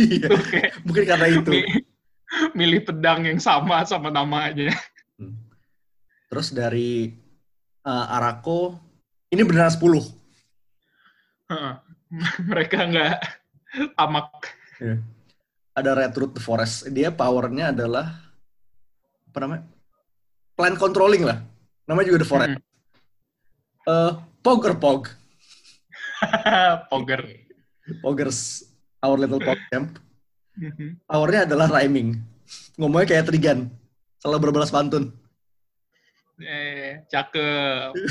Iya, 0.01 0.33
kayak 0.49 0.73
mungkin 0.89 1.05
karena 1.05 1.27
itu. 1.29 1.51
mi- 1.53 1.85
milih 2.57 2.81
pedang 2.89 3.29
yang 3.29 3.37
sama 3.37 3.85
sama 3.85 4.09
namanya. 4.09 4.73
Hmm. 5.21 5.37
Terus 6.33 6.49
dari 6.51 7.13
eh, 7.85 8.07
Arako, 8.17 8.81
ini 9.29 9.45
beneran 9.45 9.69
10. 9.69 9.79
Heeh. 11.53 11.75
Mereka 12.51 12.89
nggak 12.89 13.17
tamak. 13.97 14.29
Ada 15.73 15.91
Red 15.97 16.13
Root 16.17 16.33
the 16.37 16.43
Forest. 16.43 16.89
Dia 16.93 17.13
powernya 17.13 17.73
adalah 17.73 18.17
apa 19.29 19.39
namanya? 19.41 19.65
Plan 20.57 20.77
controlling 20.77 21.25
lah. 21.25 21.41
Namanya 21.87 22.07
juga 22.09 22.21
the 22.23 22.29
Forest. 22.29 22.59
Eh, 23.83 24.13
Pogger 24.43 24.75
Pog. 24.79 25.11
Poger. 26.91 27.23
Poggers 27.99 28.63
Our 29.03 29.19
Little 29.27 29.43
Pog 29.43 29.59
Camp. 29.71 29.99
Mhm. 30.55 31.03
Powernya 31.09 31.49
adalah 31.49 31.67
rhyming. 31.67 32.23
Ngomongnya 32.79 33.17
kayak 33.17 33.27
Trigan. 33.27 33.73
Selalu 34.23 34.51
berbalas 34.51 34.71
pantun. 34.71 35.11
Eh, 36.39 37.03
cakep. 37.11 37.91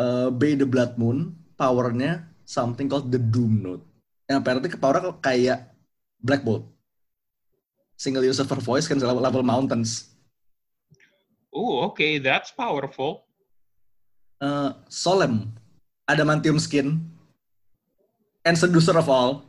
Eh, 0.00 0.32
Bay 0.32 0.56
the 0.56 0.64
Blood 0.64 0.96
Moon, 0.96 1.36
powernya 1.60 2.24
something 2.48 2.88
called 2.88 3.12
the 3.12 3.20
Doom 3.20 3.60
Note. 3.60 3.84
Yang 4.24 4.38
apparently 4.40 4.72
powernya 4.72 5.12
kayak 5.20 5.76
Black 6.16 6.40
Bolt. 6.40 6.64
Single 8.00 8.24
user 8.24 8.48
for 8.48 8.56
voice 8.64 8.88
can 8.88 8.96
level, 8.96 9.20
level 9.20 9.44
mountains. 9.44 10.09
Oh, 11.50 11.90
okay, 11.90 12.18
that's 12.22 12.54
powerful. 12.54 13.26
Eh, 14.40 14.70
Solemn, 14.88 15.52
Adamantium 16.06 16.62
Skin, 16.62 17.10
and 18.46 18.56
Seducer 18.56 18.96
of 18.96 19.10
All. 19.10 19.44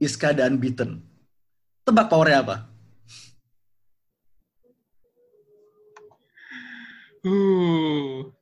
Iska 0.00 0.32
dan 0.32 0.56
Unbeaten. 0.56 1.04
Tebak 1.84 2.08
powernya 2.08 2.40
apa? 2.40 2.56
Huh. 7.24 8.32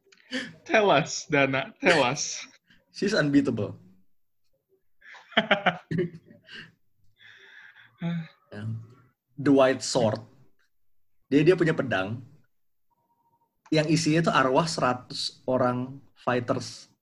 Tell 0.67 0.91
us, 0.91 1.27
Dana. 1.27 1.75
Tell 1.83 2.03
us. 2.03 2.39
She's 2.97 3.15
unbeatable. 3.15 3.79
The 9.39 9.53
White 9.53 9.83
Sword. 9.83 10.21
Dia 11.31 11.41
dia 11.47 11.57
punya 11.57 11.73
pedang 11.73 12.21
yang 13.73 13.89
isinya 13.89 14.29
itu 14.29 14.33
arwah 14.33 14.69
100 14.69 15.41
orang 15.49 15.97
fighters. 16.21 16.93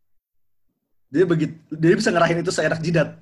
Dia 1.11 1.27
begitu 1.27 1.59
dia 1.75 1.99
bisa 1.99 2.15
ngerahin 2.15 2.39
itu 2.39 2.55
seenak 2.55 2.79
jidat. 2.79 3.19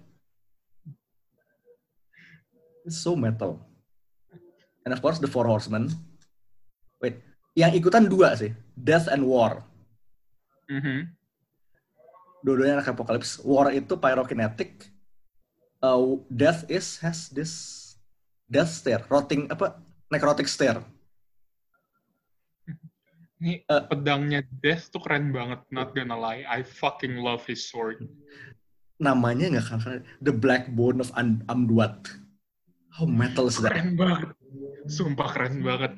It's 2.85 3.01
so 3.01 3.17
metal. 3.17 3.65
And 4.85 4.93
of 4.93 5.01
course 5.01 5.17
the 5.17 5.29
Four 5.29 5.49
Horsemen. 5.49 5.89
Wait, 7.01 7.25
yang 7.57 7.73
ikutan 7.73 8.05
dua 8.05 8.37
sih, 8.37 8.53
Death 8.77 9.09
and 9.09 9.25
War. 9.25 9.65
Mhm. 10.69 11.09
Dua-duanya 12.45 12.81
anak 12.81 12.93
apokalips. 12.93 13.41
War 13.41 13.73
itu 13.73 13.97
pyrokinetic. 13.97 14.93
Uh, 15.79 16.19
death 16.27 16.67
is 16.67 16.99
has 16.99 17.31
this 17.31 17.53
death 18.45 18.67
stare, 18.69 19.07
rotting 19.07 19.47
apa 19.47 19.79
necrotic 20.11 20.51
stare. 20.51 20.83
Ini 23.39 23.63
Eh. 23.63 23.83
pedangnya 23.87 24.43
Death 24.51 24.91
tuh 24.91 24.99
keren 24.99 25.31
banget, 25.31 25.63
not 25.71 25.95
gonna 25.95 26.19
lie. 26.19 26.43
I 26.43 26.67
fucking 26.67 27.23
love 27.23 27.47
his 27.47 27.71
sword. 27.71 28.03
Namanya 28.99 29.55
nggak 29.55 29.67
kan 29.71 30.03
The 30.19 30.35
Black 30.35 30.67
Bone 30.75 30.99
of 30.99 31.15
Am- 31.15 31.47
Amduat. 31.47 32.11
How 32.91 33.07
metal 33.07 33.47
is 33.47 33.63
that? 33.63 33.71
Keren 33.71 33.95
banget. 33.95 34.35
Sumpah 34.91 35.31
keren 35.31 35.63
banget. 35.63 35.95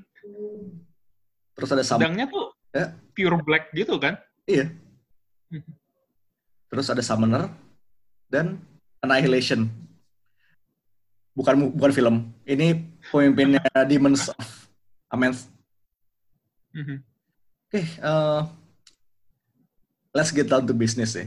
Terus 1.56 1.70
ada 1.72 1.80
Sam 1.80 2.04
Pedangnya 2.04 2.28
tuh 2.28 2.52
Ya. 2.76 2.92
pure 3.16 3.40
black 3.40 3.72
gitu 3.72 3.96
kan? 3.96 4.20
Iya. 4.44 4.76
Terus 6.68 6.92
ada 6.92 7.00
Summoner 7.00 7.48
dan 8.28 8.60
Annihilation. 9.00 9.68
Bukan 11.32 11.72
bukan 11.72 11.92
film. 11.92 12.14
Ini 12.44 12.84
pemimpinnya 13.08 13.64
Demons 13.88 14.28
of 14.28 14.48
Amenth. 15.08 15.48
Mhm. 16.76 17.00
Oke, 17.70 17.80
eh, 17.86 18.40
let's 20.12 20.34
get 20.34 20.50
down 20.50 20.66
to 20.66 20.74
business 20.74 21.14
ya. 21.14 21.26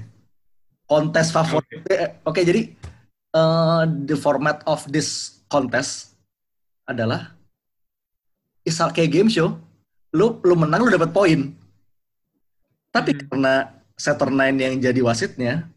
Kontes 0.86 1.32
favorit. 1.32 1.82
eh, 1.90 2.20
Oke, 2.24 2.44
jadi 2.44 2.76
eh, 3.34 3.84
the 4.06 4.16
format 4.16 4.62
of 4.68 4.86
this 4.92 5.42
contest 5.48 6.14
adalah 6.84 7.34
isal 8.62 8.92
kayak 8.92 9.12
game 9.12 9.32
show. 9.32 9.58
Lu 10.14 10.38
lu 10.46 10.54
menang 10.54 10.86
lu 10.86 10.94
dapat 10.94 11.10
poin. 11.10 11.58
Tapi 12.94 13.18
Mhm. 13.18 13.22
karena 13.32 13.54
Saturn 13.98 14.38
yang 14.60 14.78
jadi 14.78 15.02
wasitnya, 15.02 15.70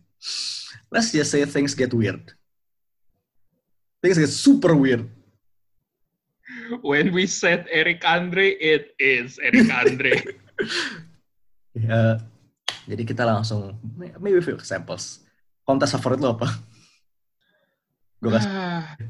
let's 0.91 1.13
just 1.13 1.31
say 1.31 1.45
things 1.45 1.75
get 1.75 1.93
weird. 1.93 2.33
Things 4.03 4.19
get 4.19 4.31
super 4.31 4.75
weird. 4.75 5.11
When 6.83 7.11
we 7.11 7.27
said 7.27 7.67
Eric 7.71 8.07
Andre, 8.07 8.55
it 8.55 8.95
is 8.99 9.39
Eric 9.43 9.71
Andre. 9.71 10.15
Ya, 11.77 12.17
jadi 12.89 13.05
kita 13.05 13.29
langsung 13.29 13.77
maybe 14.17 14.41
few 14.41 14.57
examples. 14.57 15.21
Kontes 15.61 15.93
favorit 15.93 16.25
lo 16.25 16.33
apa? 16.33 16.49
Gue 18.17 18.33
kasih. 18.33 18.49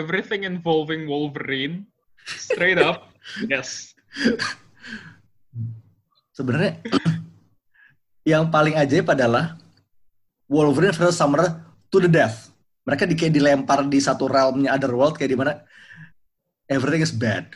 Everything 0.00 0.48
involving 0.48 1.04
Wolverine, 1.04 1.84
straight 2.24 2.80
up, 2.80 3.12
yes. 3.52 3.92
sebenarnya 6.32 6.80
yang 8.32 8.48
paling 8.48 8.76
ajaib 8.76 9.08
adalah 9.12 9.56
Wolverine 10.52 10.92
versus 10.92 11.16
Summoner 11.16 11.64
to 11.88 11.96
the 11.96 12.12
death. 12.12 12.52
Mereka 12.84 13.08
di, 13.08 13.16
kayak 13.16 13.32
dilempar 13.32 13.88
di 13.88 13.96
satu 13.96 14.28
realmnya 14.28 14.76
Otherworld 14.76 15.16
kayak 15.16 15.32
di 15.32 15.38
mana 15.38 15.64
everything 16.68 17.00
is 17.00 17.14
bad. 17.14 17.48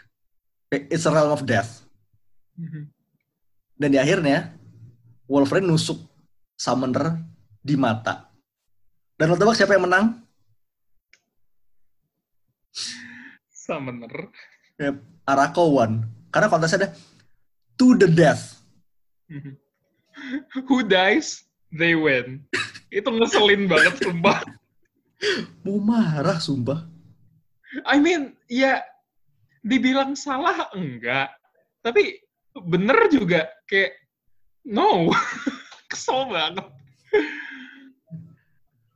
It's 0.73 1.05
a 1.05 1.13
realm 1.13 1.37
of 1.37 1.45
death. 1.45 1.85
Mhm. 2.57 2.89
Dan 3.77 3.89
di 3.93 4.01
akhirnya 4.01 4.57
Wolverine 5.29 5.69
nusuk 5.69 6.01
Summoner 6.57 7.21
di 7.61 7.77
mata. 7.77 8.33
Dan 9.21 9.29
lo 9.29 9.37
tebak 9.37 9.61
siapa 9.61 9.77
yang 9.77 9.85
menang? 9.85 10.25
Summoner. 13.53 14.33
Arako 15.29 15.77
won. 15.77 16.05
Karena 16.33 16.49
kontesnya 16.49 16.87
ada 16.87 16.89
to 17.77 17.93
the 17.97 18.09
death. 18.09 18.61
Mhm. 19.29 19.57
Who 20.69 20.85
dies, 20.85 21.46
they 21.73 21.95
win. 21.95 22.45
Itu 22.91 23.11
ngeselin 23.11 23.67
banget, 23.67 23.99
sumpah. 24.03 24.43
Mau 25.65 25.81
marah 25.83 26.39
sumpah. 26.39 26.87
I 27.85 27.99
mean, 27.99 28.37
ya 28.47 28.81
dibilang 29.67 30.15
salah 30.15 30.71
enggak, 30.73 31.35
tapi 31.83 32.23
bener 32.55 33.11
juga 33.11 33.51
kayak 33.67 33.99
no, 34.65 35.11
kesel 35.91 36.31
banget. 36.31 36.67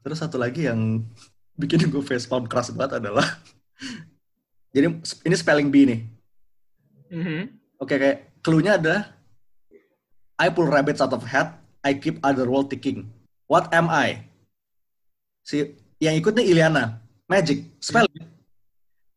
Terus 0.01 0.18
satu 0.18 0.40
lagi 0.40 0.64
yang 0.64 1.05
bikin 1.61 1.92
gue 1.92 2.01
facepalm 2.01 2.49
keras 2.49 2.73
banget 2.73 3.05
adalah 3.05 3.27
jadi 4.73 4.97
ini 5.27 5.35
spelling 5.37 5.68
bee 5.68 5.85
nih. 5.85 6.01
Mhm. 7.11 7.42
Oke 7.81 8.01
kayak 8.01 8.40
clue-nya 8.40 8.81
adalah 8.81 9.12
I 10.40 10.49
pull 10.49 10.73
rabbits 10.73 11.05
out 11.05 11.12
of 11.12 11.27
hat, 11.29 11.60
I 11.85 11.97
keep 11.97 12.21
other 12.21 12.49
world 12.49 12.69
ticking. 12.69 13.09
What 13.49 13.73
am 13.73 13.88
I? 13.88 14.25
Si 15.43 15.75
yang 15.99 16.14
ikutnya 16.16 16.45
Iliana. 16.45 17.01
Magic. 17.27 17.64
Spell 17.81 18.07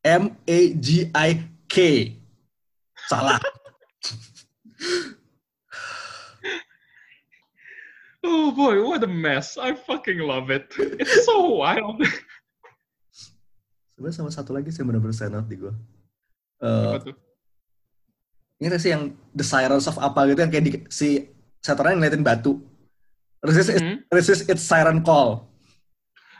M 0.04 0.36
A 0.48 0.60
G 0.80 1.12
I 1.12 1.30
K. 1.68 1.78
Salah. 3.08 3.40
Oh 8.24 8.56
boy, 8.56 8.80
what 8.80 9.04
a 9.04 9.12
mess. 9.12 9.60
I 9.60 9.76
fucking 9.76 10.24
love 10.24 10.48
it. 10.48 10.72
It's 10.80 11.28
so 11.28 11.60
wild. 11.60 12.00
Sebenarnya 13.94 14.16
sama 14.16 14.32
satu 14.32 14.56
lagi 14.56 14.72
sih 14.72 14.80
benar-benar 14.80 15.12
stand 15.12 15.36
out 15.36 15.52
di 15.52 15.60
gue. 15.60 15.76
Eh, 16.64 16.96
tuh? 17.04 17.16
ini 18.64 18.80
sih 18.80 18.96
yang 18.96 19.12
the 19.36 19.44
sirens 19.44 19.92
of 19.92 20.00
apa 20.00 20.24
gitu 20.32 20.40
yang 20.40 20.52
kayak 20.52 20.64
di, 20.64 20.72
si 20.88 21.28
Saturn 21.64 21.98
ngeliatin 21.98 22.22
batu. 22.22 22.60
Resist, 23.40 23.72
its- 23.72 23.84
Mhm. 23.84 23.98
resist 24.12 24.44
its 24.48 24.64
siren 24.64 25.00
call. 25.00 25.48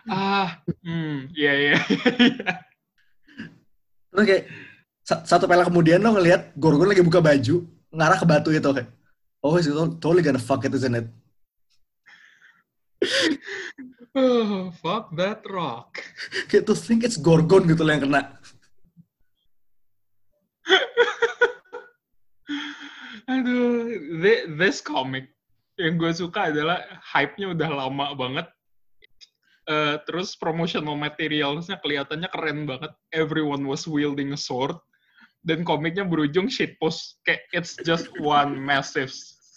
Ah, 0.04 0.60
hmm, 0.84 1.32
iya 1.32 1.54
iya. 1.56 1.76
Terus 4.12 4.24
kayak 4.28 4.44
sa- 5.00 5.24
satu 5.24 5.48
pela 5.48 5.64
kemudian 5.64 6.04
lo 6.04 6.12
ngelihat 6.12 6.52
Gorgon 6.60 6.92
lagi 6.92 7.00
buka 7.00 7.24
baju 7.24 7.64
ngarah 7.88 8.20
ke 8.20 8.26
batu 8.28 8.52
itu 8.52 8.68
kayak 8.68 8.92
oh 9.40 9.56
it's 9.56 9.72
totally 10.00 10.20
gonna 10.20 10.40
fuck 10.40 10.64
it 10.68 10.76
isn't 10.76 10.96
it? 10.96 11.08
oh, 14.16 14.72
fuck 14.80 15.12
that 15.16 15.44
rock. 15.48 16.04
Kayak 16.48 16.68
to 16.68 16.76
think 16.76 17.04
it's 17.04 17.16
Gorgon 17.16 17.68
gitu 17.68 17.84
loh 17.84 17.92
yang 17.96 18.04
kena. 18.04 18.22
This 24.58 24.84
comic 24.84 25.34
yang 25.82 25.98
gue 25.98 26.14
suka 26.14 26.54
adalah 26.54 26.86
hype-nya 27.02 27.58
udah 27.58 27.70
lama 27.74 28.14
banget. 28.14 28.48
Eh, 29.64 29.96
terus 30.04 30.36
promotional 30.36 31.00
materialsnya 31.00 31.80
kelihatannya 31.80 32.28
keren 32.30 32.68
banget. 32.68 32.92
Everyone 33.16 33.64
was 33.64 33.88
wielding 33.88 34.36
a 34.36 34.40
sword. 34.40 34.76
Dan 35.44 35.64
komiknya 35.64 36.04
berujung 36.04 36.52
shitpost. 36.52 37.24
Kayak 37.24 37.48
it's 37.56 37.80
just 37.88 38.12
one 38.20 38.60
massive 38.60 39.12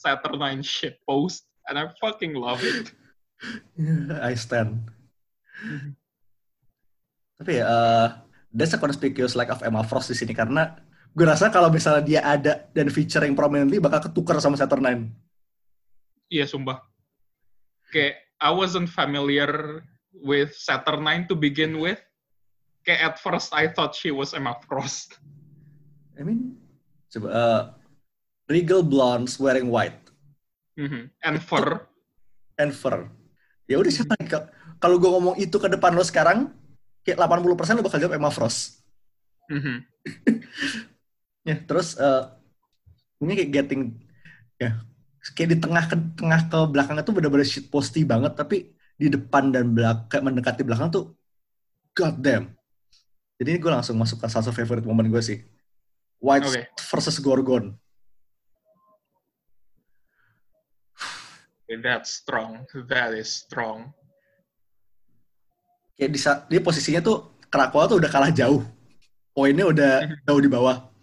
Saturnine 0.06 0.62
shitpost. 0.62 1.46
And 1.66 1.74
I 1.74 1.90
fucking 1.98 2.38
love 2.38 2.62
it. 2.62 2.94
I 4.30 4.38
stand. 4.38 4.86
Tapi 7.36 7.60
ya, 7.60 7.66
uh, 7.66 8.06
that's 8.54 8.72
a 8.72 8.80
conspicuous 8.80 9.34
lack 9.34 9.50
of 9.50 9.60
Emma 9.66 9.82
Frost 9.82 10.14
di 10.14 10.16
sini 10.16 10.32
karena 10.32 10.78
gue 11.16 11.24
rasa 11.24 11.48
kalau 11.48 11.72
misalnya 11.72 12.04
dia 12.04 12.20
ada 12.20 12.68
dan 12.76 12.92
featuring 12.92 13.32
prominently 13.32 13.80
bakal 13.80 14.04
ketukar 14.04 14.36
sama 14.36 14.60
Saturn 14.60 15.08
Iya, 16.28 16.44
sumpah. 16.44 16.82
Kayak 17.88 18.20
I 18.36 18.50
wasn't 18.52 18.92
familiar 18.92 19.80
with 20.12 20.52
Saturnine 20.52 21.24
to 21.30 21.38
begin 21.38 21.80
with. 21.80 22.02
Kayak 22.84 23.00
at 23.00 23.14
first 23.16 23.54
I 23.56 23.72
thought 23.72 23.96
she 23.96 24.12
was 24.12 24.36
Emma 24.36 24.58
Frost. 24.68 25.16
I 26.18 26.26
mean, 26.26 26.60
coba 27.08 27.28
uh, 27.32 27.62
regal 28.50 28.84
blondes 28.84 29.40
wearing 29.40 29.72
white 29.72 29.96
Mhm. 30.76 31.08
And 31.24 31.40
fur. 31.40 31.88
and 32.60 32.76
fur. 32.76 33.08
Ya 33.64 33.80
udah 33.80 33.88
siapa 33.88 34.12
nih? 34.20 34.28
Kal- 34.28 34.52
Kalau 34.76 35.00
gue 35.00 35.08
ngomong 35.08 35.40
itu 35.40 35.56
ke 35.56 35.72
depan 35.72 35.96
lo 35.96 36.04
sekarang, 36.04 36.52
kayak 37.00 37.16
80% 37.16 37.80
lo 37.80 37.84
bakal 37.86 37.96
jawab 37.96 38.12
Emma 38.12 38.28
Frost. 38.28 38.84
Mhm. 39.48 39.80
Ya, 41.46 41.62
terus 41.62 41.94
uh, 41.94 42.34
ini 43.22 43.38
kayak 43.38 43.50
getting 43.54 43.94
ya 44.58 44.82
kayak 45.38 45.48
di 45.54 45.58
tengah 45.62 45.84
ke 45.86 45.96
tengah 46.18 46.40
ke 46.50 46.58
belakang 46.74 46.98
itu 46.98 47.12
benar-benar 47.14 47.46
shit 47.46 47.66
posty 47.70 48.02
banget 48.02 48.34
tapi 48.34 48.74
di 48.98 49.06
depan 49.06 49.54
dan 49.54 49.70
belakang 49.70 50.10
kayak 50.10 50.24
mendekati 50.26 50.62
belakang 50.66 50.90
tuh 50.90 51.14
god 51.94 52.18
damn. 52.18 52.50
Jadi 53.36 53.48
ini 53.52 53.58
gue 53.60 53.68
langsung 53.68 53.94
masuk 54.00 54.18
ke 54.18 54.26
salah 54.26 54.48
satu 54.48 54.56
favorite 54.56 54.82
moment 54.82 55.06
gue 55.06 55.22
sih. 55.22 55.38
White 56.18 56.48
Oke. 56.48 56.62
versus 56.88 57.20
Gorgon. 57.20 57.76
That's 61.84 62.10
strong. 62.16 62.64
That 62.88 63.12
is 63.12 63.28
strong. 63.28 63.92
Kayak 65.96 66.10
di 66.12 66.20
dia 66.24 66.60
posisinya 66.64 67.00
tuh 67.04 67.36
Krakoa 67.52 67.88
tuh 67.88 68.00
udah 68.00 68.10
kalah 68.10 68.32
jauh. 68.32 68.64
Poinnya 69.36 69.68
udah 69.68 69.92
jauh 70.26 70.40
di 70.40 70.48
bawah. 70.48 70.95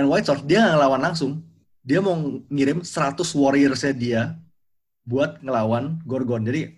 And 0.00 0.08
White 0.08 0.24
Sword 0.24 0.48
dia 0.48 0.64
nggak 0.64 0.80
ngelawan 0.80 1.02
langsung. 1.04 1.44
Dia 1.84 2.00
mau 2.00 2.16
ngirim 2.48 2.80
100 2.80 3.20
warriorsnya 3.36 3.92
dia 3.92 4.32
buat 5.04 5.44
ngelawan 5.44 6.00
Gorgon. 6.08 6.48
Jadi 6.48 6.72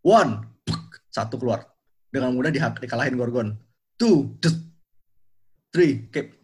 one, 0.00 0.40
puk, 0.64 1.04
satu 1.12 1.36
keluar. 1.36 1.68
Dengan 2.08 2.32
mudah 2.32 2.48
dihak, 2.48 2.80
dikalahin 2.80 3.20
Gorgon. 3.20 3.60
Two, 4.00 4.40
three. 5.68 6.08
Kayak, 6.08 6.40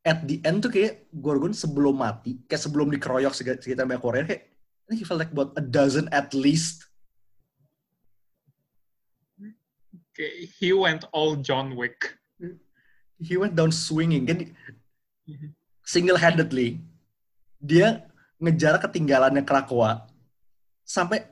at 0.00 0.24
the 0.24 0.40
end 0.48 0.64
tuh 0.64 0.72
kayak 0.72 1.12
Gorgon 1.12 1.52
sebelum 1.52 2.00
mati, 2.00 2.40
kayak 2.48 2.64
sebelum 2.64 2.88
dikeroyok 2.88 3.36
sekitar 3.36 3.84
banyak 3.84 4.00
Korea 4.00 4.24
kayak 4.24 4.48
I 4.48 4.86
think 4.88 4.98
he 4.98 5.06
felt 5.06 5.20
like 5.20 5.30
about 5.30 5.52
a 5.60 5.62
dozen 5.62 6.08
at 6.10 6.32
least. 6.32 6.88
Kayak 10.16 10.34
he 10.56 10.72
went 10.72 11.04
all 11.12 11.36
John 11.36 11.76
Wick. 11.76 12.16
He 13.22 13.38
went 13.38 13.54
down 13.54 13.70
swinging 13.70 14.26
kan 14.26 14.50
single 15.82 16.18
handedly 16.18 16.78
dia 17.62 18.06
ngejar 18.42 18.78
ketinggalannya 18.82 19.46
Krakoa 19.46 20.06
sampai 20.82 21.22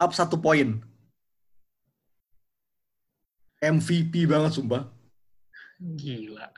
up 0.00 0.12
satu 0.16 0.40
poin. 0.40 0.80
MVP 3.64 4.28
banget 4.28 4.60
sumpah. 4.60 4.88
Gila. 5.80 6.48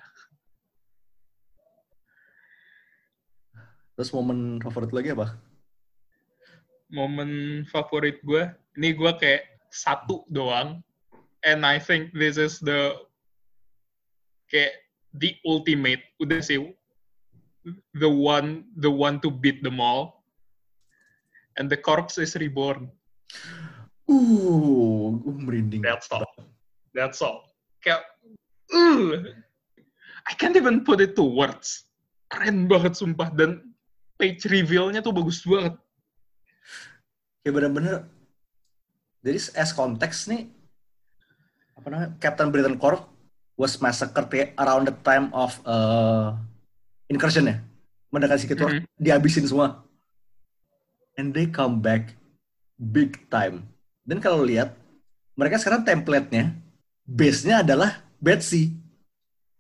Terus 3.94 4.11
momen 4.11 4.59
favorit 4.59 4.90
lagi 4.90 5.14
apa? 5.14 5.38
Momen 6.90 7.62
favorit 7.70 8.18
gue, 8.27 8.51
ini 8.79 8.94
gue 8.94 9.12
kayak 9.18 9.46
satu 9.70 10.27
doang. 10.31 10.83
And 11.46 11.62
I 11.62 11.79
think 11.79 12.11
this 12.11 12.38
is 12.38 12.59
the 12.59 12.94
kayak 14.51 14.86
the 15.18 15.37
ultimate. 15.44 16.02
Udah 16.20 16.40
sih, 16.40 16.61
the 17.96 18.09
one 18.09 18.68
the 18.76 18.90
one 18.90 19.18
to 19.24 19.33
beat 19.33 19.64
them 19.64 19.81
all. 19.81 20.24
And 21.57 21.72
the 21.72 21.81
corpse 21.81 22.20
is 22.20 22.37
reborn. 22.37 22.92
Uh, 24.05 25.16
merinding. 25.24 25.81
That's 25.81 26.07
all. 26.12 26.29
That's 26.92 27.24
all. 27.24 27.48
Kayak, 27.81 28.05
uh, 28.70 29.33
I 30.29 30.33
can't 30.37 30.55
even 30.55 30.85
put 30.85 31.00
it 31.00 31.16
to 31.16 31.24
words. 31.24 31.88
Keren 32.29 32.68
banget 32.68 33.00
sumpah. 33.00 33.33
Dan 33.33 33.72
page 34.20 34.44
reveal-nya 34.52 35.00
tuh 35.00 35.16
bagus 35.16 35.42
banget. 35.48 35.81
Ya 37.40 37.50
bener-bener. 37.57 38.05
Jadi 39.24 39.38
as 39.57 39.72
konteks 39.72 40.29
nih, 40.29 40.52
apa 41.74 41.87
namanya, 41.88 42.11
Captain 42.20 42.52
Britain 42.52 42.76
Corps 42.76 43.00
was 43.57 43.81
massacred 43.81 44.29
ya, 44.31 44.47
around 44.61 44.87
the 44.87 44.97
time 45.01 45.33
of 45.33 45.57
uh, 45.64 46.37
incursion 47.09 47.49
ya. 47.49 47.57
Mendekati 48.12 48.47
Secret 48.47 48.61
War, 48.62 48.71
Mhm. 48.71 48.85
dihabisin 48.97 49.49
semua. 49.49 49.83
And 51.16 51.33
they 51.33 51.49
come 51.49 51.81
back 51.81 52.12
big 52.77 53.16
time. 53.33 53.64
Dan 54.05 54.21
kalau 54.21 54.45
lihat, 54.45 54.77
mereka 55.35 55.59
sekarang 55.59 55.83
template-nya, 55.83 56.55
base-nya 57.03 57.64
adalah 57.64 58.05
Betsy. 58.21 58.77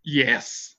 Yes. 0.04 0.76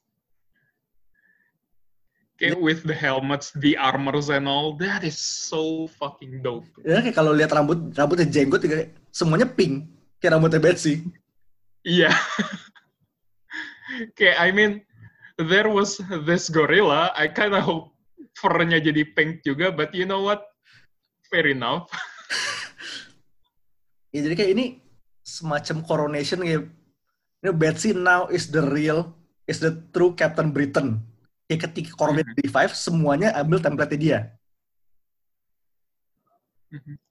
Kayak 2.37 2.61
with 2.61 2.85
the 2.85 2.93
helmets, 2.93 3.49
the 3.57 3.73
armors 3.73 4.29
and 4.29 4.45
all, 4.45 4.77
that 4.77 5.01
is 5.01 5.17
so 5.17 5.89
fucking 5.97 6.45
dope. 6.45 6.69
Ya 6.85 7.01
kayak 7.01 7.17
kalau 7.17 7.33
lihat 7.33 7.49
rambut 7.49 7.89
rambutnya 7.97 8.29
jenggot 8.29 8.61
semuanya 9.09 9.49
pink 9.49 9.89
kayak 10.21 10.37
rambutnya 10.37 10.61
Betsy. 10.61 11.01
Iya. 11.81 12.13
Kayak, 14.15 14.37
I 14.39 14.49
mean, 14.51 14.71
there 15.39 15.69
was 15.71 16.01
this 16.27 16.49
gorilla, 16.51 17.13
I 17.15 17.31
kind 17.31 17.55
of 17.55 17.63
hope 17.63 17.97
fur-nya 18.37 18.77
jadi 18.77 19.01
pink 19.17 19.41
juga, 19.41 19.73
but 19.73 19.89
you 19.97 20.05
know 20.05 20.21
what? 20.21 20.45
Fair 21.29 21.49
enough. 21.49 21.89
Ya 24.15 24.23
jadi 24.23 24.39
kayak 24.39 24.51
ini 24.55 24.65
semacam 25.19 25.83
coronation 25.83 26.39
kayak 26.39 26.63
you 27.43 27.43
know, 27.43 27.53
Betsy 27.53 27.91
now 27.91 28.31
is 28.31 28.47
the 28.47 28.63
real 28.63 29.13
is 29.45 29.59
the 29.59 29.83
true 29.91 30.15
Captain 30.15 30.55
Britain. 30.55 31.03
Kayak 31.45 31.69
ketika 31.69 31.91
coronation 31.93 32.33
di 32.33 32.47
Five 32.47 32.71
semuanya 32.71 33.35
ambil 33.35 33.59
template 33.59 33.99
dia. 33.99 34.31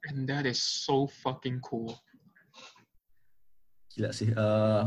And 0.09 0.25
that 0.25 0.49
is 0.49 0.59
so 0.59 1.05
fucking 1.21 1.61
cool. 1.61 1.95
Gila 3.93 4.11
sih. 4.17 4.33
eh 4.33 4.83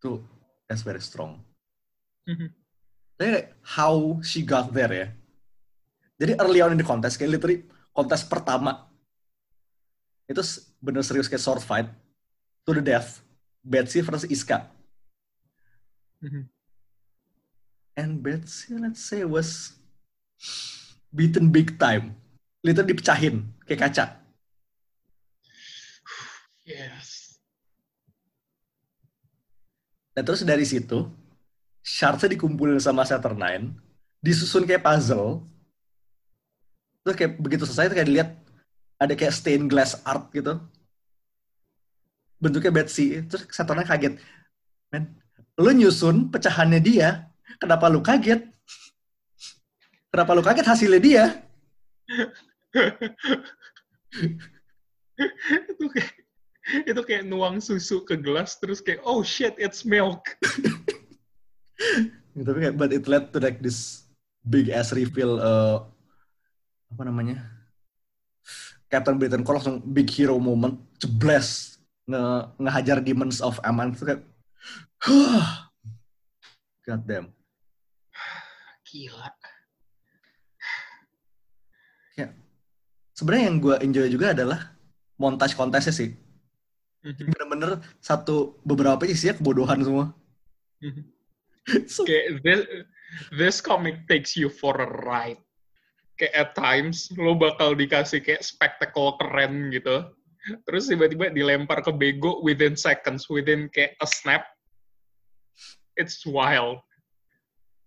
tuh 0.00 0.24
that's 0.70 0.86
very 0.86 1.02
strong. 1.02 1.42
Mhm. 2.30 2.54
Kayak 3.18 3.58
how 3.66 4.22
she 4.22 4.46
got 4.46 4.70
there 4.70 4.94
ya. 4.94 5.08
Jadi 6.22 6.38
early 6.38 6.62
on 6.62 6.70
in 6.70 6.78
the 6.78 6.86
contest, 6.86 7.18
kayak 7.18 7.34
literally 7.34 7.66
kontes 7.90 8.22
pertama 8.22 8.86
itu 10.30 10.38
bener 10.78 11.02
serius 11.02 11.26
kayak 11.26 11.42
sword 11.42 11.58
fight 11.58 11.90
to 12.62 12.70
the 12.70 12.84
death. 12.84 13.18
Betsy 13.66 13.98
versus 14.00 14.30
Iska. 14.30 14.70
Mhm. 16.22 16.46
And 17.98 18.22
Betsy, 18.22 18.78
let's 18.78 19.02
say, 19.02 19.26
was 19.26 19.76
beaten 21.12 21.50
big 21.50 21.76
time. 21.76 22.14
Literally 22.62 22.94
dipecahin 22.94 23.50
kayak 23.66 23.90
kaca. 23.90 24.06
Yes. 26.64 26.99
Dan 30.10 30.22
terus 30.26 30.42
dari 30.42 30.66
situ, 30.66 31.06
shardsnya 31.80 32.34
dikumpulin 32.34 32.82
sama 32.82 33.06
Saturnine, 33.06 33.72
disusun 34.20 34.66
kayak 34.66 34.82
puzzle. 34.82 35.46
Terus 37.06 37.16
kayak 37.16 37.32
begitu 37.40 37.64
selesai, 37.64 37.90
itu 37.90 37.96
kayak 37.96 38.08
dilihat 38.10 38.30
ada 39.00 39.14
kayak 39.16 39.32
stained 39.32 39.70
glass 39.70 39.96
art 40.04 40.28
gitu. 40.34 40.60
Bentuknya 42.42 42.74
Betsy. 42.74 43.22
Terus 43.24 43.48
Saturnine 43.48 43.88
kaget. 43.88 44.14
Men, 44.92 45.16
lu 45.56 45.70
nyusun 45.72 46.28
pecahannya 46.28 46.80
dia, 46.82 47.30
kenapa 47.62 47.88
lu 47.88 48.02
kaget? 48.02 48.44
Kenapa 50.10 50.34
lu 50.34 50.42
kaget 50.42 50.66
hasilnya 50.66 51.00
dia? 51.00 51.24
itu 55.70 55.84
itu 56.90 57.00
kayak 57.04 57.26
nuang 57.26 57.58
susu 57.58 58.02
ke 58.06 58.14
gelas 58.18 58.56
terus 58.58 58.80
kayak 58.82 59.02
oh 59.04 59.22
shit 59.24 59.54
it's 59.58 59.82
milk. 59.82 60.22
Tapi 62.30 62.58
kayak, 62.62 62.76
but 62.78 62.94
it 62.94 63.04
led 63.10 63.34
to 63.34 63.42
like 63.42 63.58
this 63.60 64.06
big 64.46 64.70
ass 64.70 64.94
reveal, 64.94 65.42
uh, 65.42 65.82
apa 66.94 67.02
namanya? 67.04 67.42
Captain 68.86 69.18
Britain 69.18 69.42
Corps 69.42 69.60
langsung 69.60 69.82
big 69.82 70.08
hero 70.08 70.38
moment, 70.38 70.78
jebles, 71.02 71.80
nge 72.06 72.22
ngehajar 72.56 72.98
demons 73.02 73.42
of 73.42 73.58
Aman 73.66 73.92
itu 73.92 74.06
kayak, 74.06 74.22
God 76.86 77.02
damn. 77.04 77.28
Gila. 78.88 79.28
Sebenarnya 83.20 83.52
yang 83.52 83.58
gue 83.60 83.76
enjoy 83.84 84.08
juga 84.08 84.32
adalah 84.32 84.72
montage 85.20 85.52
kontesnya 85.52 85.92
sih. 85.92 86.16
Mhm. 87.00 87.32
Bener-bener 87.32 87.70
satu 88.04 88.60
beberapa 88.60 89.08
isinya 89.08 89.36
kebodohan 89.36 89.80
semua. 89.80 90.06
Mhm. 90.84 91.04
So, 91.92 92.02
kayak 92.08 92.40
this, 92.42 92.60
this 93.36 93.56
comic 93.60 94.08
takes 94.08 94.34
you 94.34 94.48
for 94.48 94.74
a 94.80 94.88
ride. 95.04 95.38
Kayak 96.16 96.34
at 96.34 96.50
times 96.56 97.12
lo 97.14 97.36
bakal 97.36 97.76
dikasih 97.76 98.24
kayak 98.24 98.42
spektakel 98.42 99.16
keren 99.20 99.70
gitu. 99.70 100.08
Terus 100.66 100.88
tiba-tiba 100.88 101.30
dilempar 101.30 101.84
ke 101.84 101.92
bego 101.92 102.40
within 102.40 102.74
seconds, 102.74 103.28
within 103.28 103.68
kayak 103.70 103.94
a 104.00 104.08
snap. 104.08 104.48
It's 106.00 106.24
wild. 106.24 106.80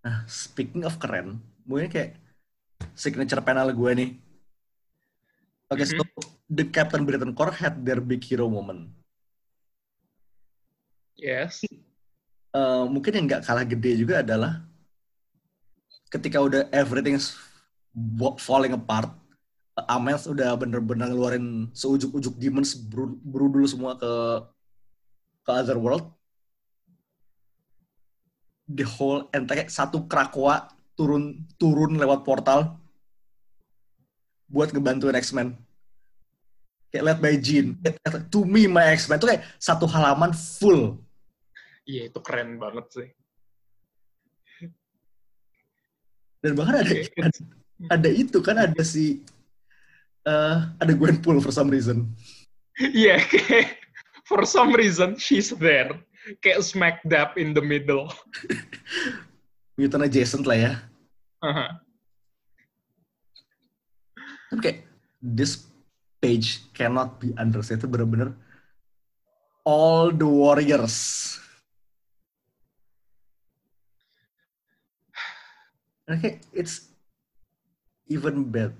Nah, 0.06 0.22
speaking 0.30 0.86
of 0.86 0.96
keren, 1.02 1.42
mungkin 1.66 1.90
kayak 1.90 2.10
signature 2.94 3.42
panel 3.42 3.74
gue 3.74 3.90
nih. 3.96 4.10
Oke, 5.72 5.82
so 5.82 6.04
the 6.46 6.68
Captain 6.70 7.02
Britain 7.02 7.34
Corps 7.34 7.58
had 7.58 7.82
their 7.82 7.98
big 7.98 8.22
hero 8.22 8.46
moment. 8.46 8.86
Yes. 11.18 11.62
Eh, 12.54 12.84
mungkin 12.86 13.12
yang 13.14 13.26
nggak 13.26 13.42
kalah 13.42 13.66
gede 13.66 13.98
juga 13.98 14.22
adalah 14.22 14.62
ketika 16.06 16.38
udah 16.38 16.70
everything's 16.70 17.34
wa- 17.94 18.38
falling 18.38 18.74
apart, 18.78 19.10
Amels 19.90 20.30
udah 20.30 20.54
bener-bener 20.54 21.10
ngeluarin 21.10 21.66
seujuk-ujuk 21.74 22.38
demons 22.38 22.78
berudul 23.26 23.66
semua 23.66 23.98
ke 23.98 24.12
ke 25.42 25.50
other 25.50 25.74
world. 25.82 26.06
The 28.70 28.86
whole 28.86 29.26
entire 29.34 29.66
satu 29.66 30.06
Krakoa 30.06 30.70
turun 30.94 31.42
turun 31.58 31.98
lewat 31.98 32.22
portal 32.22 32.78
buat 34.46 34.70
ngebantuin 34.70 35.18
X-Men. 35.18 35.58
Kayak 36.94 37.04
led 37.10 37.18
by 37.18 37.34
Jean. 37.42 37.74
To 38.30 38.46
me, 38.46 38.70
my 38.70 38.94
X-Men 38.94 39.18
itu 39.18 39.26
kayak 39.26 39.42
satu 39.58 39.82
halaman 39.90 40.30
full 40.30 41.02
Iya, 41.90 42.06
itu 42.08 42.18
keren 42.22 42.56
banget 42.62 42.86
sih. 42.94 43.08
dan 46.44 46.52
bahkan 46.60 46.84
ada 46.84 46.92
ada, 47.24 47.40
ada 47.88 48.08
itu 48.12 48.38
kan 48.44 48.56
ada 48.60 48.82
si 48.84 49.24
eh 50.28 50.56
ada 50.76 50.92
Gwenpool 50.92 51.40
for 51.40 51.48
some 51.48 51.72
reason 51.72 52.12
Iya, 52.76 53.16
kayak 53.26 53.80
for 54.28 54.42
some 54.42 54.74
reason 54.74 55.14
she's 55.14 55.54
there. 55.56 55.94
Kayak 56.42 56.66
smack 56.66 56.96
dab 57.06 57.38
in 57.38 57.54
the 57.54 57.62
middle. 57.62 58.10
mutant 59.78 60.06
adjacent 60.06 60.42
lah 60.42 60.58
ya. 60.58 60.72
Haha. 61.38 61.78
Tapi 64.50 64.60
kayak 64.62 64.78
this 65.22 65.70
page 66.24 66.64
cannot 66.72 67.20
be 67.20 67.36
understated 67.36 67.92
bener-bener 67.92 68.32
all 69.64 70.12
the 70.12 70.28
warriors. 70.28 71.40
Kayak 76.04 76.44
it's 76.52 76.92
even 78.12 78.44
better. 78.44 78.76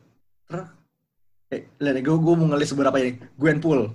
Eh, 1.49 1.65
lihat 1.81 2.05
gue, 2.05 2.17
gue 2.21 2.35
mau 2.37 2.49
ngelis 2.53 2.77
beberapa 2.77 3.01
ini. 3.01 3.17
Gwenpool. 3.41 3.89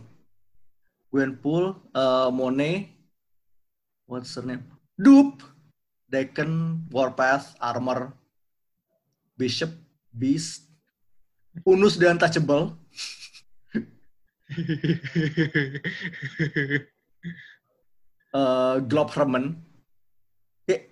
Gwenpool, 1.14 1.78
uh, 1.94 2.30
Monet, 2.34 2.90
what's 4.10 4.34
her 4.38 4.46
name? 4.46 4.66
Dupe, 4.98 5.42
Deacon, 6.10 6.86
Warpath, 6.90 7.58
Armor, 7.58 8.14
Bishop, 9.34 9.74
Beast, 10.14 10.70
Unus 11.66 11.98
the 11.98 12.10
Untouchable, 12.10 12.78
uh, 18.34 18.80
Glob 18.90 19.10
Herman, 19.14 19.62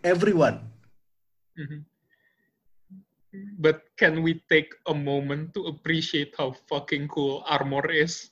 everyone. 0.05 0.69
Mhm. 1.57 1.85
But 3.57 3.83
can 3.97 4.23
we 4.23 4.41
take 4.49 4.73
a 4.87 4.95
moment 4.95 5.53
to 5.53 5.69
appreciate 5.69 6.33
how 6.37 6.53
fucking 6.69 7.09
cool 7.09 7.43
Armor 7.45 7.85
is? 7.91 8.29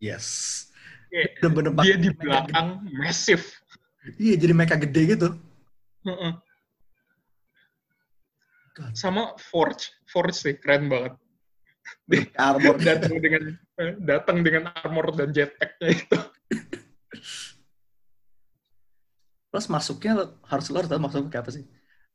Yes. 0.00 0.68
Bener-bener 1.12 1.76
dia 1.84 1.96
di 2.00 2.10
belakang 2.16 2.88
massive. 2.96 3.44
Iya, 4.16 4.34
jadi 4.40 4.52
mecha 4.56 4.76
gede 4.80 5.14
gitu. 5.14 5.28
Heeh. 6.08 6.32
God. 8.72 8.92
Sama 8.96 9.36
Forge, 9.36 9.92
Forge 10.08 10.32
sih 10.32 10.54
keren 10.56 10.88
banget. 10.88 11.12
Armor. 12.36 12.76
datang 12.78 13.16
dengan 13.18 13.42
eh, 13.80 13.92
datang 13.98 14.38
dengan 14.44 14.62
armor 14.74 15.14
dan 15.16 15.32
jetpacknya 15.32 15.88
itu. 15.92 16.18
Plus 19.52 19.66
masuknya 19.68 20.32
harus 20.48 20.66
lo 20.72 20.76
harus 20.80 20.88
tahu 20.88 21.00
masuknya 21.00 21.28
kayak 21.28 21.44
apa 21.44 21.52
sih? 21.52 21.64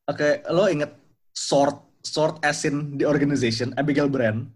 Oke, 0.08 0.42
lo 0.50 0.66
inget 0.72 0.92
Sword 1.36 1.78
Sword 2.02 2.40
as 2.42 2.64
in 2.64 2.96
the 2.96 3.06
organization, 3.06 3.76
Abigail 3.76 4.08
Brand, 4.08 4.48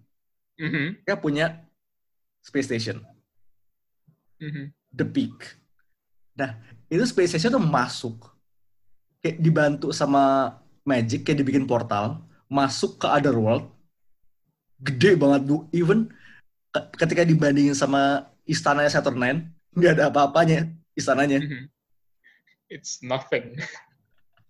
Mhm, 0.61 1.01
dia 1.01 1.17
punya 1.17 1.57
space 2.45 2.69
station, 2.69 3.01
mhm. 4.37 4.69
The 4.93 5.05
Peak. 5.09 5.57
Nah, 6.37 6.61
itu 6.85 7.01
space 7.09 7.33
station 7.33 7.57
tuh 7.57 7.65
masuk, 7.65 8.29
kayak 9.25 9.41
dibantu 9.41 9.89
sama 9.89 10.55
Magic, 10.85 11.25
kayak 11.25 11.41
dibikin 11.41 11.65
portal, 11.65 12.21
masuk 12.45 13.01
ke 13.01 13.07
Otherworld, 13.09 13.69
gede 14.81 15.15
banget 15.17 15.41
bu. 15.47 15.65
Even 15.71 16.09
ke- 16.73 16.87
ketika 16.97 17.21
dibandingin 17.25 17.77
sama 17.77 18.27
istananya 18.45 18.89
Saturn 18.89 19.21
nggak 19.77 19.93
ada 19.95 20.03
apa-apanya 20.11 20.67
istananya. 20.97 21.39
Mhm. 21.39 21.69
It's 22.71 22.99
nothing. 23.03 23.59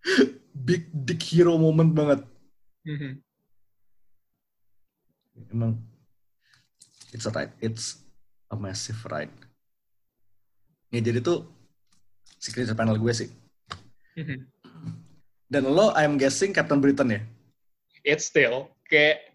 Big 0.67 0.89
dick 0.93 1.21
hero 1.21 1.57
moment 1.57 1.93
banget. 1.93 2.21
Mhm. 2.85 3.21
Emang 5.51 5.77
it's 7.11 7.25
a 7.27 7.31
ride. 7.33 7.53
It's 7.61 8.01
a 8.49 8.55
massive 8.57 9.01
ride. 9.09 9.33
Ya 10.91 10.99
jadi 10.99 11.23
tuh 11.23 11.47
signature 12.37 12.75
panel 12.77 12.97
gue 12.97 13.13
sih. 13.13 13.29
Mhm. 14.17 14.47
Dan 15.51 15.67
lo, 15.67 15.91
I'm 15.99 16.15
guessing 16.15 16.55
Captain 16.55 16.79
Britain 16.79 17.11
ya? 17.11 17.21
It's 18.07 18.27
still 18.31 18.71
kayak 18.87 19.30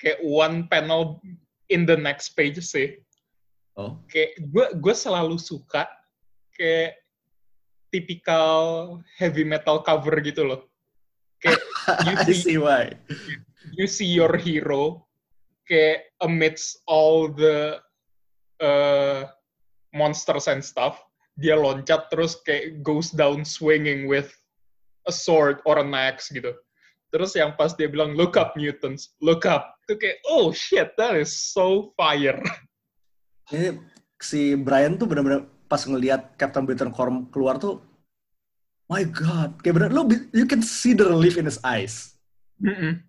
kayak 0.00 0.18
one 0.24 0.66
panel 0.66 1.20
in 1.68 1.84
the 1.84 1.94
next 1.96 2.32
page 2.32 2.58
sih. 2.64 2.96
Oh, 3.78 4.00
Kayak 4.10 4.40
gue 4.50 4.66
gue 4.80 4.94
selalu 4.96 5.38
suka 5.38 5.86
kayak 6.56 6.98
tipikal 7.94 8.98
heavy 9.20 9.46
metal 9.46 9.84
cover 9.84 10.18
gitu 10.24 10.48
loh. 10.48 10.66
Kayak 11.38 11.60
you 12.08 12.16
see 12.26 12.36
see 12.36 12.58
why. 12.58 12.96
you 13.76 13.86
see 13.86 14.08
your 14.08 14.34
hero 14.40 15.04
kayak 15.70 16.10
amidst 16.24 16.82
all 16.90 17.30
the 17.30 17.78
uh, 18.58 19.30
monsters 19.94 20.50
and 20.50 20.62
stuff 20.62 20.98
dia 21.38 21.56
loncat 21.56 22.10
terus 22.10 22.36
kayak 22.42 22.82
goes 22.82 23.14
down 23.14 23.46
swinging 23.46 24.10
with 24.10 24.34
a 25.08 25.14
sword 25.14 25.62
or 25.64 25.78
an 25.80 25.94
axe 25.94 26.28
gitu 26.28 26.52
terus 27.14 27.32
yang 27.38 27.54
pas 27.56 27.72
dia 27.72 27.88
bilang 27.88 28.18
look 28.18 28.36
up 28.36 28.52
mutants 28.58 29.16
look 29.22 29.46
up 29.46 29.79
itu 29.90 29.98
kayak 29.98 30.22
oh 30.30 30.54
shit 30.54 30.94
that 30.94 31.18
is 31.18 31.34
so 31.34 31.90
fire 31.98 32.38
Ini 33.50 33.82
si 34.22 34.54
Brian 34.54 34.94
tuh 34.94 35.10
benar-benar 35.10 35.50
pas 35.66 35.82
ngelihat 35.82 36.38
Captain 36.38 36.62
Britain 36.62 36.94
keluar 37.34 37.58
tuh, 37.58 37.82
my 38.86 39.02
God, 39.02 39.58
kayak 39.58 39.74
bener 39.74 39.90
lo 39.90 40.06
you 40.30 40.46
can 40.46 40.62
see 40.62 40.94
the 40.94 41.02
relief 41.02 41.34
in 41.34 41.50
his 41.50 41.58
eyes. 41.66 42.14
Mm-mm. 42.62 43.02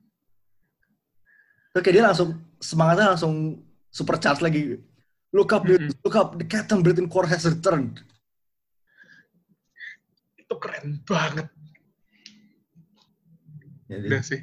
Terus 1.77 1.81
kayak 1.85 1.93
dia 1.93 2.05
langsung 2.09 2.41
semangatnya 2.57 3.13
langsung 3.13 3.61
super 3.93 4.17
charge 4.17 4.41
lagi. 4.41 4.81
Look 5.29 5.53
up, 5.53 5.61
dude. 5.61 5.93
look 6.01 6.17
up, 6.17 6.41
the 6.41 6.47
Captain 6.49 6.81
Britain 6.81 7.05
Corps 7.05 7.29
has 7.29 7.45
returned. 7.45 8.01
itu 10.51 10.59
keren 10.59 10.99
banget 11.07 11.47
Jadi, 13.87 14.07
udah 14.11 14.19
sih 14.19 14.39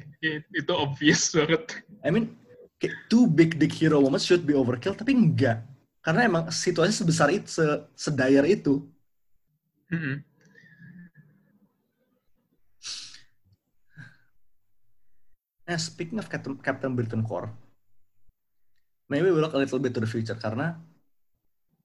itu 0.57 0.73
obvious 0.73 1.29
banget 1.37 1.85
I 1.99 2.09
mean, 2.11 2.35
kayak 2.79 3.11
two 3.11 3.27
big 3.27 3.59
dick 3.59 3.75
hero 3.75 3.99
moments 3.99 4.23
should 4.23 4.47
be 4.47 4.55
overkill, 4.55 4.95
tapi 4.95 5.11
enggak. 5.11 5.63
Karena 5.99 6.23
emang 6.23 6.47
situasi 6.47 6.95
sebesar 6.95 7.27
itu, 7.29 7.47
se- 7.51 7.83
sedayar 7.95 8.47
itu. 8.47 8.87
Mm-mm. 9.91 10.23
Nah, 15.69 15.77
speaking 15.77 16.17
of 16.17 16.25
Captain, 16.31 16.57
Captain 16.57 16.93
Britain 16.97 17.21
Corps, 17.21 17.51
maybe 19.05 19.29
we 19.29 19.37
look 19.37 19.53
a 19.53 19.61
little 19.61 19.77
bit 19.77 19.93
to 19.93 20.01
the 20.01 20.09
future 20.09 20.33
karena 20.33 20.81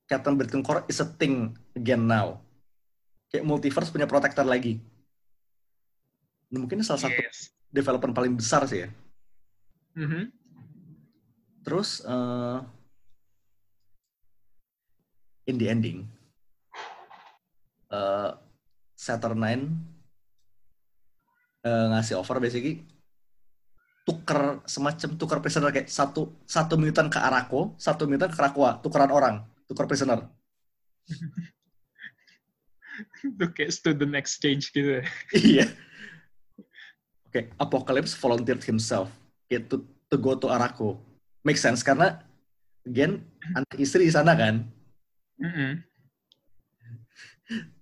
Captain 0.09 0.40
Britain 0.40 0.64
Corps 0.64 0.88
is 0.88 1.05
a 1.05 1.09
thing 1.09 1.53
again 1.77 2.09
now. 2.09 2.40
Kayak 3.29 3.44
multiverse 3.44 3.92
punya 3.92 4.09
protector 4.09 4.46
lagi. 4.46 4.81
Mungkin 6.48 6.81
salah 6.87 7.03
satu 7.03 7.18
yes 7.18 7.50
development 7.74 8.14
paling 8.14 8.38
besar 8.38 8.62
sih 8.70 8.87
ya. 8.87 8.88
Mhm. 9.94 10.30
Terus 11.64 12.02
eh, 12.04 12.59
in 15.48 15.57
the 15.57 15.66
ending, 15.70 16.04
eh 17.94 18.30
Saturnine 18.94 19.64
eh, 21.64 21.87
ngasih 21.94 22.18
offer 22.18 22.38
basically 22.42 22.85
tuker 24.04 24.61
semacam 24.68 25.11
tuker 25.16 25.38
prisoner 25.40 25.72
kayak 25.72 25.88
satu 25.88 26.37
satu 26.44 26.76
mutant 26.76 27.09
ke 27.09 27.16
Arako, 27.16 27.72
satu 27.80 28.04
mutant 28.04 28.28
ke 28.28 28.37
Krakoa, 28.37 28.76
tukeran 28.85 29.09
orang, 29.14 29.37
tuker 29.70 29.88
prisoner. 29.88 30.26
itu 33.24 33.46
kayak 33.50 33.74
student 33.74 34.14
exchange 34.14 34.70
gitu 34.70 35.00
ya 35.00 35.04
Iya. 35.35 35.66
Oke, 37.26 37.50
Apocalypse 37.59 38.14
volunteered 38.14 38.62
himself 38.62 39.11
kayak 39.55 39.71
to, 39.71 40.19
go 40.19 40.35
to 40.35 40.51
Arako. 40.51 40.99
Make 41.47 41.59
sense 41.59 41.87
karena 41.87 42.19
again 42.83 43.23
anak 43.55 43.79
istri 43.79 44.11
di 44.11 44.12
sana 44.14 44.35
kan. 44.35 44.67
Mm-mm. 45.38 45.79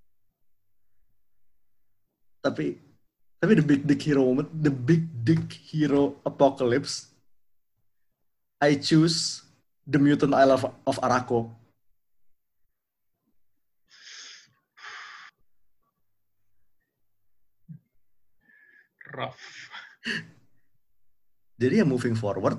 tapi 2.44 2.80
tapi 3.38 3.52
the 3.54 3.62
big 3.62 3.86
dick 3.86 4.02
hero 4.02 4.26
moment 4.26 4.50
the 4.50 4.72
big 4.72 5.06
dick 5.22 5.52
hero 5.70 6.18
apocalypse 6.26 7.14
I 8.62 8.78
choose 8.78 9.42
the 9.86 9.98
mutant 9.98 10.34
isle 10.34 10.58
of, 10.58 10.66
of 10.86 10.96
Arako 10.98 11.54
rough 19.14 19.38
jadi 21.56 21.82
ya 21.82 21.86
moving 21.86 22.14
forward 22.14 22.56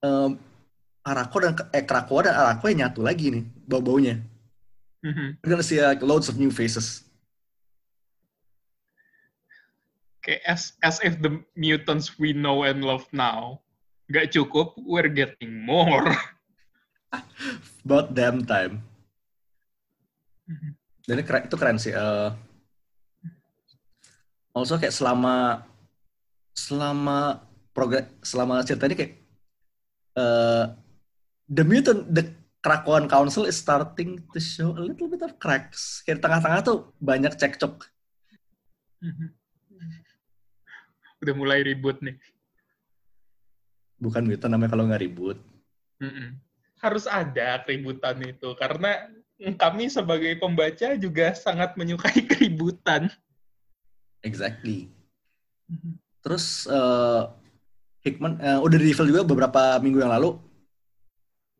um, 0.00 0.36
Arako 1.02 1.36
dan 1.42 1.52
eh 1.70 1.82
Krakoa 1.82 2.26
dan 2.26 2.34
Arako 2.34 2.70
yang 2.70 2.86
nyatu 2.86 3.00
lagi 3.02 3.30
nih 3.30 3.44
bau-baunya 3.66 4.20
Mhm. 5.02 5.42
we're 5.42 5.50
gonna 5.50 5.66
see 5.66 5.82
like, 5.82 5.98
loads 5.98 6.30
of 6.30 6.38
new 6.38 6.50
faces 6.50 7.02
kayak 10.22 10.42
as 10.46 10.78
as 10.80 11.02
if 11.02 11.18
the 11.18 11.42
mutants 11.58 12.14
we 12.16 12.30
know 12.30 12.62
and 12.62 12.86
love 12.86 13.06
now 13.10 13.58
nggak 14.06 14.28
cukup, 14.30 14.76
we're 14.84 15.08
getting 15.08 15.64
more. 15.64 16.04
about 17.82 18.14
damn 18.14 18.46
time 18.46 18.78
Mhm. 20.46 20.70
dan 21.02 21.18
keren- 21.24 21.46
itu 21.48 21.56
keren 21.56 21.78
sih 21.78 21.90
eh, 21.90 22.30
Also 24.52 24.76
kayak 24.76 24.92
selama 24.92 25.64
selama 26.52 27.40
progres 27.72 28.08
selama 28.20 28.60
cerita 28.64 28.84
ini 28.88 28.96
kayak 28.96 29.12
uh, 30.16 30.76
the 31.48 31.64
mutant 31.64 32.08
the 32.12 32.28
Krakoan 32.62 33.10
Council 33.10 33.42
is 33.42 33.58
starting 33.58 34.22
to 34.30 34.38
show 34.38 34.70
a 34.78 34.82
little 34.86 35.10
bit 35.10 35.26
of 35.26 35.34
cracks. 35.42 35.98
Kayak 36.06 36.22
di 36.22 36.24
tengah-tengah 36.30 36.60
tuh 36.62 36.94
banyak 37.02 37.34
cekcok. 37.34 37.90
Udah 41.26 41.34
mulai 41.34 41.66
ribut 41.66 41.98
nih. 41.98 42.14
Bukan 43.98 44.22
mutant 44.30 44.54
namanya 44.54 44.78
kalau 44.78 44.86
nggak 44.86 45.02
ribut. 45.02 45.38
Mm-mm. 45.98 46.38
Harus 46.78 47.10
ada 47.10 47.62
keributan 47.66 48.18
itu 48.22 48.54
karena 48.58 49.10
kami 49.58 49.90
sebagai 49.90 50.38
pembaca 50.38 50.94
juga 50.94 51.34
sangat 51.34 51.74
menyukai 51.74 52.22
keributan. 52.30 53.10
Exactly. 54.22 54.86
Terus 56.22 56.70
uh, 56.70 57.28
Hickman 58.02 58.38
uh, 58.38 58.62
udah 58.62 58.76
di 58.78 58.90
reveal 58.90 59.10
juga 59.10 59.22
beberapa 59.26 59.78
minggu 59.82 60.02
yang 60.02 60.10
lalu 60.14 60.38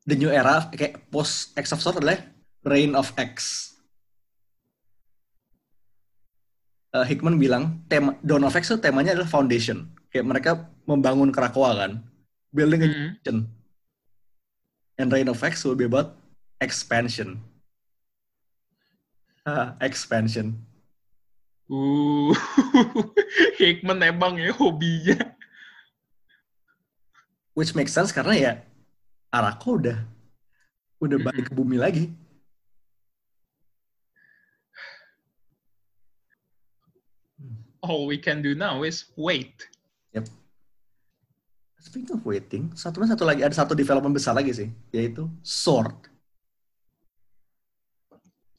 the 0.07 0.19
new 0.19 0.31
era 0.31 0.67
kayak 0.71 1.11
post 1.11 1.55
X 1.55 1.71
of 1.75 1.83
Sword 1.83 2.03
adalah 2.03 2.19
Reign 2.67 2.95
of 2.95 3.11
X. 3.19 3.69
Uh, 6.93 7.07
Hickman 7.09 7.41
bilang 7.41 7.81
tema 7.89 8.15
Dawn 8.21 8.45
of 8.45 8.55
X 8.55 8.71
itu 8.71 8.79
temanya 8.79 9.17
adalah 9.17 9.31
foundation. 9.31 9.89
Kayak 10.13 10.27
mereka 10.29 10.51
membangun 10.85 11.33
Krakoa 11.33 11.73
kan, 11.73 12.05
building 12.53 12.85
a 12.85 12.89
Mm-mm. 12.91 13.09
nation. 13.17 13.37
And 15.01 15.09
Reign 15.09 15.33
of 15.33 15.41
X 15.41 15.65
will 15.65 15.79
be 15.79 15.89
about 15.89 16.15
expansion. 16.61 17.41
Ah, 19.49 19.75
expansion. 19.89 20.61
Uh, 21.73 22.37
Hickman 23.59 24.05
emang 24.05 24.37
ya 24.37 24.53
hobinya. 24.53 25.17
Which 27.57 27.73
makes 27.73 27.97
sense 27.97 28.13
karena 28.13 28.35
ya 28.37 28.53
Arako 29.33 29.81
udah 29.81 29.99
udah 31.01 31.17
Mm-mm. 31.17 31.29
balik 31.33 31.49
ke 31.49 31.53
bumi 31.57 31.81
lagi. 31.81 32.13
All 37.83 38.07
we 38.07 38.21
can 38.21 38.45
do 38.45 38.53
now 38.55 38.85
is 38.85 39.11
wait. 39.17 39.73
Speaking 41.83 42.15
of 42.15 42.23
waiting, 42.23 42.71
satu 42.79 43.03
satu 43.03 43.27
lagi 43.27 43.43
ada 43.43 43.51
satu 43.51 43.75
development 43.75 44.15
besar 44.15 44.39
lagi 44.39 44.55
sih, 44.55 44.71
yaitu 44.95 45.27
Sword. 45.43 46.07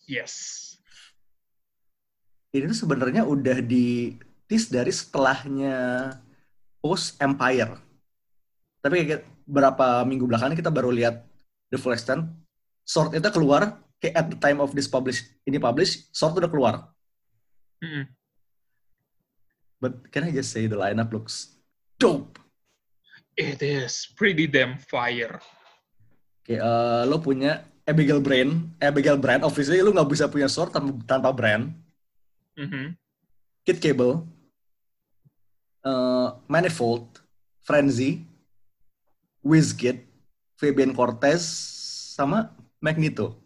Yes. 0.03 0.72
Ini 2.53 2.69
tuh 2.69 2.85
sebenarnya 2.85 3.25
udah 3.25 3.57
di 3.65 4.13
tease 4.45 4.69
dari 4.69 4.93
setelahnya 4.93 5.75
post 6.77 7.17
Empire. 7.17 7.81
Tapi 8.77 9.09
kayak 9.09 9.25
berapa 9.49 10.05
minggu 10.05 10.29
belakangan 10.29 10.53
kita 10.53 10.69
baru 10.69 10.93
lihat 10.93 11.25
the 11.73 11.81
full 11.81 11.97
extent. 11.97 12.29
Sword 12.85 13.17
itu 13.17 13.25
keluar 13.33 13.81
kayak 13.97 14.15
at 14.19 14.27
the 14.29 14.37
time 14.37 14.59
of 14.61 14.75
this 14.77 14.85
publish 14.85 15.23
ini 15.49 15.57
publish, 15.57 16.05
Sword 16.13 16.37
udah 16.37 16.51
keluar. 16.51 16.75
Mm-mm. 17.81 18.05
But 19.81 20.13
can 20.13 20.27
I 20.27 20.31
just 20.31 20.53
say 20.53 20.69
the 20.69 20.77
lineup 20.77 21.09
looks 21.09 21.57
dope. 21.97 22.37
It 23.33 23.65
is 23.65 24.05
pretty 24.13 24.45
damn 24.45 24.77
fire. 24.77 25.41
Kayak 26.45 26.61
eh, 26.61 27.01
lo 27.09 27.17
punya 27.17 27.65
Abigail 27.87 28.21
Brain, 28.21 28.77
Abigail 28.77 29.17
Brand, 29.17 29.41
obviously 29.41 29.81
lo 29.81 29.89
nggak 29.89 30.11
bisa 30.11 30.29
punya 30.29 30.45
Sword 30.45 30.75
tanpa, 30.75 30.91
tanpa 31.07 31.33
Brand. 31.33 31.73
Mhm. 32.53 32.93
Kid 33.65 33.79
Cable, 33.81 34.27
eh, 35.85 36.29
Manifold, 36.45 37.23
Frenzy, 37.63 38.27
Wizkid, 39.41 40.03
Fabian 40.59 40.93
Cortez, 40.93 41.41
sama 42.13 42.53
Magneto. 42.77 43.39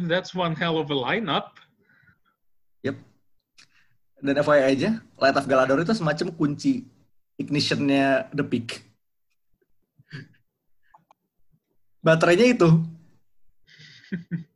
That's 0.00 0.32
one 0.36 0.56
hell 0.56 0.76
of 0.80 0.92
a 0.92 0.96
lineup. 0.96 1.56
Yep. 2.84 2.96
Dan 4.20 4.36
FYI 4.40 4.64
aja, 4.72 4.90
Light 5.20 5.36
of 5.36 5.48
Galador 5.48 5.80
itu 5.84 5.92
semacam 5.92 6.32
kunci 6.32 6.88
ignitionnya 7.36 8.32
The 8.32 8.44
Peak. 8.44 8.80
Baterainya 12.00 12.54
itu. 12.54 12.70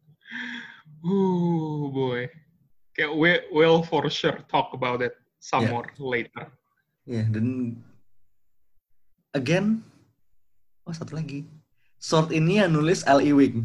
Ooh 1.00 1.88
boy. 1.88 2.28
Okay, 2.92 3.08
we 3.08 3.40
will 3.50 3.80
for 3.82 4.04
sure 4.10 4.42
talk 4.46 4.74
about 4.74 5.00
it 5.00 5.14
some 5.40 5.64
Yeah. 5.64 5.72
more 5.72 5.88
later. 5.96 6.44
Ya, 7.08 7.24
dan 7.24 7.80
again, 9.32 9.80
oh 10.84 10.92
satu 10.92 11.16
lagi. 11.16 11.48
Sword 11.96 12.32
ini 12.32 12.60
yang 12.60 12.72
nulis 12.72 13.04
L.E. 13.04 13.32
Wing. 13.32 13.64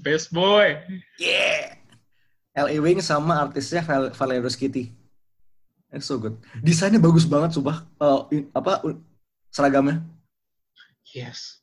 Best 0.00 0.28
boy. 0.30 0.76
Yeah. 1.16 1.76
L.A. 2.56 2.76
Wing 2.80 3.00
sama 3.00 3.44
artisnya 3.44 3.84
Val 3.84 4.12
Valerio 4.12 4.48
Skitty. 4.48 4.92
It's 5.92 6.08
so 6.08 6.16
good. 6.16 6.36
Desainnya 6.60 7.00
bagus 7.00 7.24
banget, 7.24 7.52
subah. 7.52 7.84
Eh, 7.96 8.20
in- 8.40 8.48
apa 8.52 8.80
u- 8.84 9.00
seragamnya? 9.48 10.00
Yes. 11.12 11.60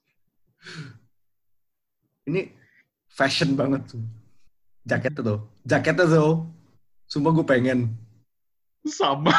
Ini 2.24 2.54
fashion 3.14 3.54
banget 3.54 3.82
tuh. 3.94 4.04
Jaketnya 4.84 5.22
tuh. 5.22 5.40
Jaketnya 5.64 6.06
tuh. 6.10 6.50
Sumpah 7.08 7.32
gue 7.32 7.46
pengen. 7.46 7.80
Sama. 8.84 9.32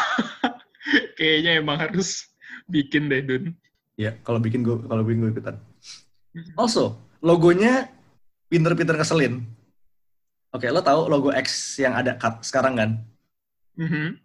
Kayaknya 1.18 1.60
emang 1.60 1.76
harus 1.82 2.30
bikin 2.70 3.10
deh, 3.10 3.20
Dun. 3.20 3.52
Ya, 3.98 4.16
kalau 4.22 4.38
bikin 4.42 4.62
gue 4.62 4.78
kalau 4.86 5.02
bikin 5.02 5.20
gue 5.26 5.30
ikutan. 5.38 5.56
Also, 6.58 6.98
logonya 7.22 7.90
pinter-pinter 8.50 8.98
ngeselin. 8.98 9.42
Oke, 10.54 10.70
lo 10.70 10.82
tahu 10.82 11.10
logo 11.10 11.30
X 11.34 11.78
yang 11.82 11.98
ada 11.98 12.14
cut 12.14 12.42
sekarang 12.46 12.78
kan? 12.78 12.90
Mhm. 13.74 14.18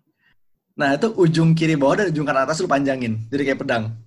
Nah, 0.78 0.96
itu 0.96 1.10
ujung 1.18 1.58
kiri 1.58 1.74
bawah 1.74 2.06
dan 2.06 2.14
ujung 2.14 2.24
kanan 2.24 2.46
atas 2.46 2.62
lu 2.62 2.70
panjangin. 2.70 3.26
Jadi 3.34 3.42
kayak 3.50 3.60
pedang. 3.66 3.98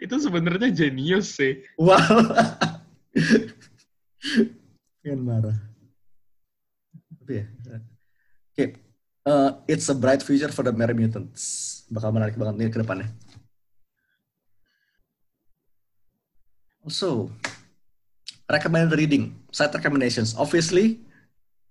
Itu 0.00 0.16
sebenarnya 0.20 0.72
jenius 0.72 1.36
sih. 1.36 1.64
Wow. 1.80 1.96
Pengen 5.02 5.20
marah. 5.22 5.58
Tapi 7.22 7.32
ya. 7.40 7.46
Oke. 8.54 8.64
Eh, 9.24 9.50
it's 9.72 9.88
a 9.88 9.96
bright 9.96 10.20
future 10.20 10.52
for 10.52 10.60
the 10.66 10.74
Merry 10.74 10.92
Mutants. 10.92 11.84
Bakal 11.88 12.12
menarik 12.12 12.36
banget 12.36 12.54
nih 12.60 12.68
ke 12.68 12.78
depannya. 12.82 13.08
Also, 16.84 17.32
recommended 18.44 18.92
reading, 18.92 19.32
site 19.48 19.72
recommendations. 19.72 20.36
Obviously, 20.36 21.00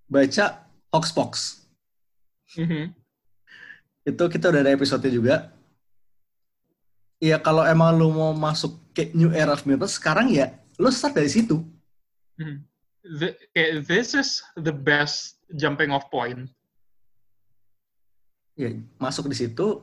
baca 0.10 0.66
Hoxpox. 0.90 1.62
Mhm. 2.58 2.98
Itu 4.10 4.24
kita 4.26 4.50
udah 4.50 4.66
ada 4.66 4.74
episode 4.74 5.06
juga. 5.14 5.54
Iya, 7.22 7.38
kalau 7.38 7.62
emang 7.64 7.94
lu 7.94 8.10
mau 8.12 8.34
masuk 8.34 8.74
ke 8.92 9.14
New 9.14 9.30
Era 9.30 9.54
of 9.54 9.64
Mutants, 9.64 10.02
sekarang 10.02 10.34
ya, 10.34 10.52
lu 10.84 10.92
start 10.92 11.16
dari 11.16 11.32
situ. 11.32 11.64
Mhm. 12.36 12.58
Th- 13.24 13.38
kayak, 13.56 13.88
this 13.88 14.12
is 14.12 14.44
the 14.60 14.76
best 14.76 15.40
jumping 15.56 15.92
off 15.96 16.12
point. 16.12 16.52
ya 18.54 18.70
masuk 19.02 19.34
di 19.34 19.34
situ 19.34 19.82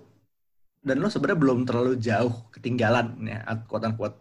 dan 0.79 1.03
lo 1.03 1.11
sebenarnya 1.11 1.43
belum 1.43 1.67
terlalu 1.67 1.99
jauh 1.99 2.47
ketinggalan 2.55 3.19
ya 3.27 3.43
quote 3.67 3.83
unquote. 3.83 4.15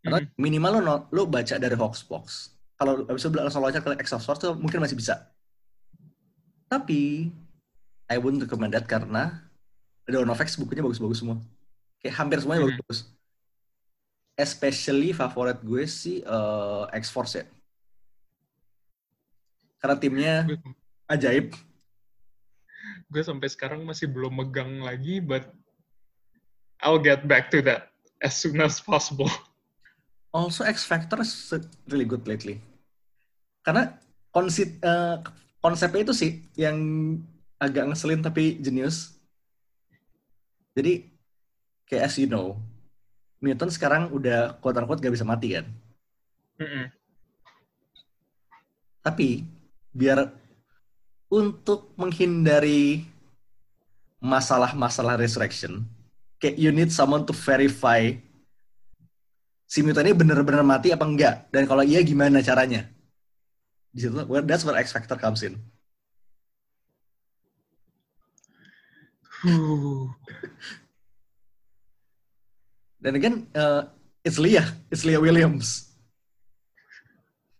Karena 0.00 0.24
Mhm. 0.24 0.40
minimal 0.40 0.72
lo 0.80 0.94
lo 1.12 1.22
baca 1.28 1.60
dari 1.60 1.76
Hoxpox. 1.76 2.56
Kalau 2.80 3.04
abis 3.06 3.22
itu 3.22 3.36
langsung 3.36 3.60
loncat 3.62 3.84
ke 3.84 4.08
tuh 4.40 4.56
mungkin 4.56 4.80
masih 4.80 4.96
bisa. 4.96 5.30
Tapi 6.66 7.28
I 8.08 8.16
wouldn't 8.16 8.42
recommend 8.42 8.72
that 8.72 8.88
karena 8.88 9.44
Dawn 10.08 10.32
of 10.32 10.40
X 10.40 10.58
bukunya 10.58 10.82
bagus-bagus 10.82 11.22
semua. 11.22 11.38
Kayak 12.02 12.18
hampir 12.18 12.42
semuanya 12.42 12.66
bagus-bagus. 12.66 13.12
Especially 14.42 15.14
favorit 15.14 15.62
gue 15.62 15.86
sih 15.86 16.18
eh, 16.26 16.84
X-Force 16.98 17.38
ya. 17.38 17.44
Karena 19.78 19.96
timnya 19.98 20.34
ajaib. 21.06 21.54
Gue 23.06 23.22
sampai 23.22 23.46
sekarang 23.46 23.86
masih 23.86 24.10
belum 24.10 24.42
megang 24.42 24.82
lagi, 24.82 25.22
but 25.22 25.46
I'll 26.82 26.98
get 26.98 27.30
back 27.30 27.54
to 27.54 27.62
that 27.70 27.94
as 28.18 28.34
soon 28.34 28.58
as 28.58 28.82
possible. 28.82 29.30
Also 30.34 30.66
X 30.66 30.82
Factor 30.82 31.22
is 31.22 31.54
really 31.86 32.08
good 32.08 32.26
lately. 32.26 32.58
Karena 33.62 33.94
konsep 34.34 34.80
eh, 34.82 35.16
konsepnya 35.62 36.02
itu 36.02 36.14
sih 36.16 36.42
yang 36.58 36.78
agak 37.62 37.86
ngeselin 37.92 38.24
tapi 38.24 38.58
jenius. 38.58 39.14
Jadi 40.74 41.06
kayak 41.86 42.10
as 42.10 42.16
you 42.18 42.26
know, 42.26 42.58
Mutant 43.42 43.74
sekarang 43.74 44.14
udah 44.14 44.54
quote 44.62 44.78
unquote 44.78 45.02
gak 45.02 45.14
bisa 45.18 45.26
mati 45.26 45.58
kan. 45.58 45.66
Mhm. 46.62 46.84
Tapi 49.02 49.42
biar 49.90 50.30
untuk 51.26 51.90
menghindari 51.98 53.02
masalah-masalah 54.22 55.18
resurrection, 55.18 55.82
kayak 56.38 56.54
you 56.54 56.70
need 56.70 56.94
someone 56.94 57.26
to 57.26 57.34
verify 57.34 58.14
si 59.66 59.82
mutant 59.82 60.06
ini 60.06 60.14
bener-bener 60.14 60.62
mati 60.62 60.94
apa 60.94 61.02
enggak, 61.02 61.50
dan 61.50 61.66
kalau 61.66 61.82
iya 61.82 61.98
gimana 62.04 62.38
caranya. 62.44 62.86
Di 63.90 64.06
situ, 64.06 64.14
well, 64.30 64.44
that's 64.46 64.62
where 64.62 64.78
X 64.78 64.94
Factor 64.94 65.18
comes 65.18 65.42
in. 65.42 65.58
Dan 73.02 73.18
again, 73.18 73.50
uh, 73.58 73.90
it's 74.22 74.38
Leah, 74.38 74.62
it's 74.86 75.02
Leah 75.02 75.18
Williams. 75.18 75.90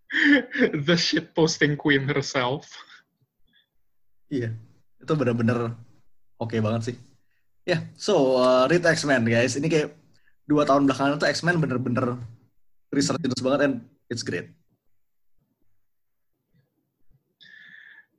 the 0.86 0.94
shit 0.94 1.34
posting 1.34 1.74
queen 1.74 2.06
herself. 2.06 2.70
Iya, 4.30 4.54
itu 5.02 5.12
bener-bener 5.18 5.74
oke 6.38 6.54
banget 6.62 6.94
sih. 6.94 6.96
Ya, 7.66 7.74
yeah, 7.74 7.80
so 7.98 8.38
uh, 8.38 8.70
read 8.70 8.86
X-Men 8.86 9.26
guys. 9.26 9.58
Ini 9.58 9.66
kayak 9.66 9.90
dua 10.46 10.62
tahun 10.62 10.86
belakangan 10.86 11.18
itu 11.18 11.26
X-Men 11.26 11.58
bener-bener 11.58 12.22
research 12.94 13.42
banget 13.42 13.60
and 13.66 13.74
it's 14.06 14.22
great. 14.22 14.46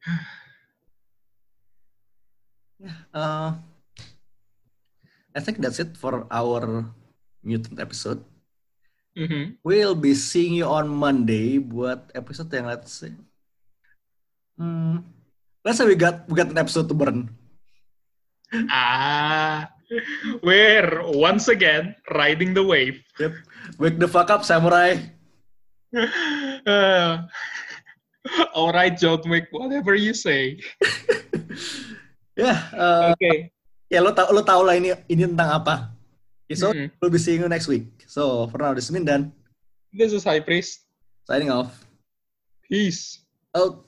Yeah, 2.84 3.00
uh, 3.16 3.56
I 5.32 5.40
think 5.40 5.64
that's 5.64 5.80
it 5.80 5.96
for 5.96 6.28
our 6.28 6.92
mutant 7.44 7.80
episode. 7.80 8.24
Mm-hmm. 9.14 9.62
We'll 9.62 9.94
be 9.94 10.18
seeing 10.18 10.58
you 10.58 10.66
on 10.66 10.90
Monday 10.90 11.62
buat 11.62 12.10
episode 12.18 12.50
yang 12.50 12.66
let's 12.66 12.90
say. 12.90 13.14
Hmm, 14.58 15.06
let's 15.62 15.78
say 15.78 15.86
we 15.86 15.94
got 15.94 16.26
we 16.26 16.34
got 16.34 16.50
an 16.50 16.58
episode 16.58 16.90
to 16.90 16.98
burn. 16.98 17.30
Ah, 18.70 19.70
we're 20.42 21.02
once 21.14 21.50
again 21.50 21.94
riding 22.10 22.54
the 22.54 22.66
wave. 22.66 23.02
Yep. 23.22 23.34
Wake 23.78 23.98
the 23.98 24.10
fuck 24.10 24.30
up, 24.30 24.46
samurai. 24.46 24.98
Uh, 25.94 27.26
all 28.58 28.74
right, 28.74 28.94
John 28.98 29.22
Wick, 29.26 29.50
whatever 29.54 29.94
you 29.94 30.14
say. 30.14 30.58
Yeah, 32.34 32.58
uh, 32.74 33.14
Okay. 33.14 33.54
ya 33.94 34.02
lo 34.02 34.10
tau 34.10 34.34
lo 34.34 34.42
tau 34.42 34.66
lah 34.66 34.74
ini 34.74 34.90
ini 35.06 35.30
tentang 35.30 35.62
apa. 35.62 35.93
So 36.52 36.76
Mhm. 36.76 36.92
we'll 37.00 37.10
be 37.10 37.18
seeing 37.18 37.40
you 37.42 37.48
next 37.48 37.72
week. 37.72 37.88
So 38.06 38.48
for 38.52 38.60
now, 38.60 38.76
this 38.76 38.90
is 38.90 38.92
Mindan 38.92 39.32
This 39.96 40.12
is 40.12 40.24
High 40.28 40.42
Priest. 40.44 40.84
signing 41.24 41.50
off. 41.50 41.88
Peace. 42.68 43.24
Out. 43.56 43.80